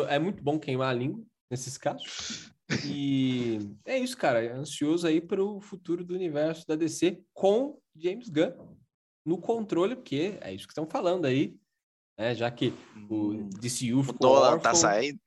É 0.09 0.17
muito 0.17 0.41
bom 0.41 0.57
queimar 0.57 0.91
a 0.91 0.93
língua 0.93 1.21
nesses 1.51 1.77
casos. 1.77 2.51
E 2.85 3.59
é 3.83 3.97
isso, 3.97 4.15
cara. 4.17 4.55
Ansioso 4.55 5.05
aí 5.05 5.19
para 5.19 5.43
o 5.43 5.59
futuro 5.59 6.05
do 6.05 6.15
universo 6.15 6.65
da 6.65 6.75
DC 6.77 7.21
com 7.33 7.77
James 7.95 8.29
Gunn 8.29 8.77
no 9.25 9.37
controle, 9.37 9.95
porque 9.97 10.37
é 10.39 10.53
isso 10.53 10.65
que 10.67 10.71
estão 10.71 10.87
falando 10.87 11.25
aí. 11.25 11.53
Né? 12.17 12.33
Já 12.33 12.49
que 12.49 12.73
o 13.09 13.43
DCU 13.59 13.99
O 13.99 14.03
ficou 14.03 14.19
dólar 14.19 14.59
tá 14.61 14.69
órfão, 14.69 14.75
saindo. 14.75 15.19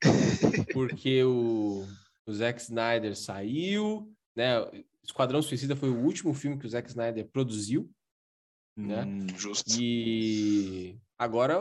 porque 0.73 1.23
o, 1.23 1.85
o 2.29 2.33
Zack 2.33 2.61
Snyder 2.61 3.15
saiu, 3.15 4.13
né? 4.35 4.55
Esquadrão 5.03 5.41
Suicida 5.41 5.75
foi 5.75 5.89
o 5.89 5.97
último 6.03 6.33
filme 6.33 6.57
que 6.59 6.65
o 6.65 6.69
Zack 6.69 6.87
Snyder 6.89 7.27
produziu. 7.29 7.89
né? 8.77 9.03
Hum, 9.03 9.27
justo. 9.37 9.65
E 9.81 10.97
agora 11.17 11.59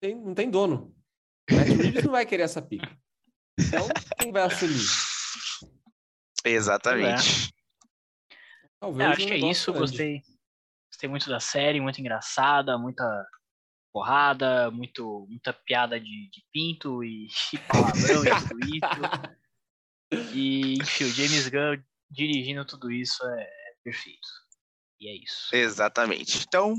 tem- 0.00 0.14
não 0.14 0.32
tem 0.34 0.48
dono. 0.50 0.94
Matt 1.50 1.68
Reeves 1.68 2.04
não 2.04 2.12
vai 2.12 2.24
querer 2.24 2.44
essa 2.44 2.62
pica. 2.62 2.96
Então, 3.58 3.88
quem 4.18 4.30
vai 4.30 4.42
assumir? 4.42 4.78
Exatamente. 6.44 7.52
Talvez 8.78 9.08
É, 9.08 9.12
acho 9.12 9.22
um 9.24 9.26
que 9.26 9.32
é 9.32 9.50
isso. 9.50 9.72
grande. 9.72 9.88
Gostei. 9.90 10.22
Gostei 10.90 11.08
muito 11.10 11.28
da 11.28 11.40
série, 11.40 11.80
muito 11.80 12.00
engraçada, 12.00 12.78
muita 12.78 13.26
porrada, 13.92 14.70
muito, 14.70 15.26
muita 15.28 15.52
piada 15.52 15.98
de, 15.98 16.28
de 16.30 16.44
pinto 16.52 17.02
e, 17.02 17.26
e 17.52 17.58
palavrão 17.66 18.24
e 18.24 18.48
tudo 18.48 18.60
isso. 18.60 18.80
E, 20.12 20.74
enfim, 20.80 21.04
o 21.04 21.12
James 21.12 21.48
Gunn 21.48 21.82
dirigindo 22.10 22.64
tudo 22.64 22.90
isso 22.90 23.24
é, 23.24 23.42
é 23.42 23.74
perfeito. 23.84 24.28
E 25.00 25.08
é 25.08 25.24
isso. 25.24 25.54
Exatamente. 25.54 26.44
Então, 26.46 26.74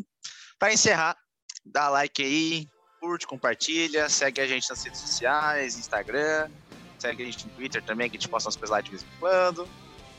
para 0.59 0.73
encerrar, 0.73 1.17
dá 1.65 1.89
like 1.89 2.21
aí, 2.21 2.67
curte, 2.99 3.25
compartilha, 3.25 4.09
segue 4.09 4.41
a 4.41 4.47
gente 4.47 4.69
nas 4.69 4.83
redes 4.83 4.99
sociais, 4.99 5.77
Instagram, 5.77 6.49
segue 6.99 7.23
a 7.23 7.25
gente 7.25 7.47
no 7.47 7.53
Twitter 7.53 7.81
também, 7.81 8.09
que 8.09 8.17
a 8.17 8.19
gente 8.19 8.29
posta 8.29 8.47
umas 8.47 8.55
coisas 8.55 8.69
lá 8.69 8.81
de 8.81 8.91
vez 8.91 9.03
em 9.03 9.19
quando. 9.19 9.67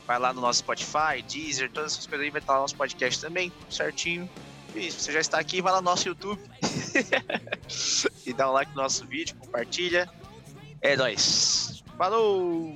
Vai 0.05 0.19
lá 0.19 0.33
no 0.33 0.41
nosso 0.41 0.59
Spotify, 0.59 1.21
Deezer, 1.25 1.71
todas 1.71 1.93
essas 1.93 2.05
coisas 2.05 2.25
aí 2.25 2.29
vai 2.29 2.41
estar 2.41 2.53
lá 2.53 2.57
no 2.59 2.63
nosso 2.63 2.75
podcast 2.75 3.21
também, 3.21 3.49
tudo 3.51 3.73
certinho. 3.73 4.29
E 4.75 4.91
se 4.91 4.99
você 4.99 5.11
já 5.13 5.19
está 5.19 5.39
aqui, 5.39 5.61
vai 5.61 5.71
lá 5.71 5.79
no 5.79 5.85
nosso 5.85 6.07
YouTube 6.07 6.41
e 8.25 8.33
dá 8.33 8.49
um 8.49 8.53
like 8.53 8.75
no 8.75 8.81
nosso 8.81 9.05
vídeo, 9.05 9.35
compartilha. 9.37 10.09
É 10.81 10.97
nóis. 10.97 11.83
Falou! 11.97 12.75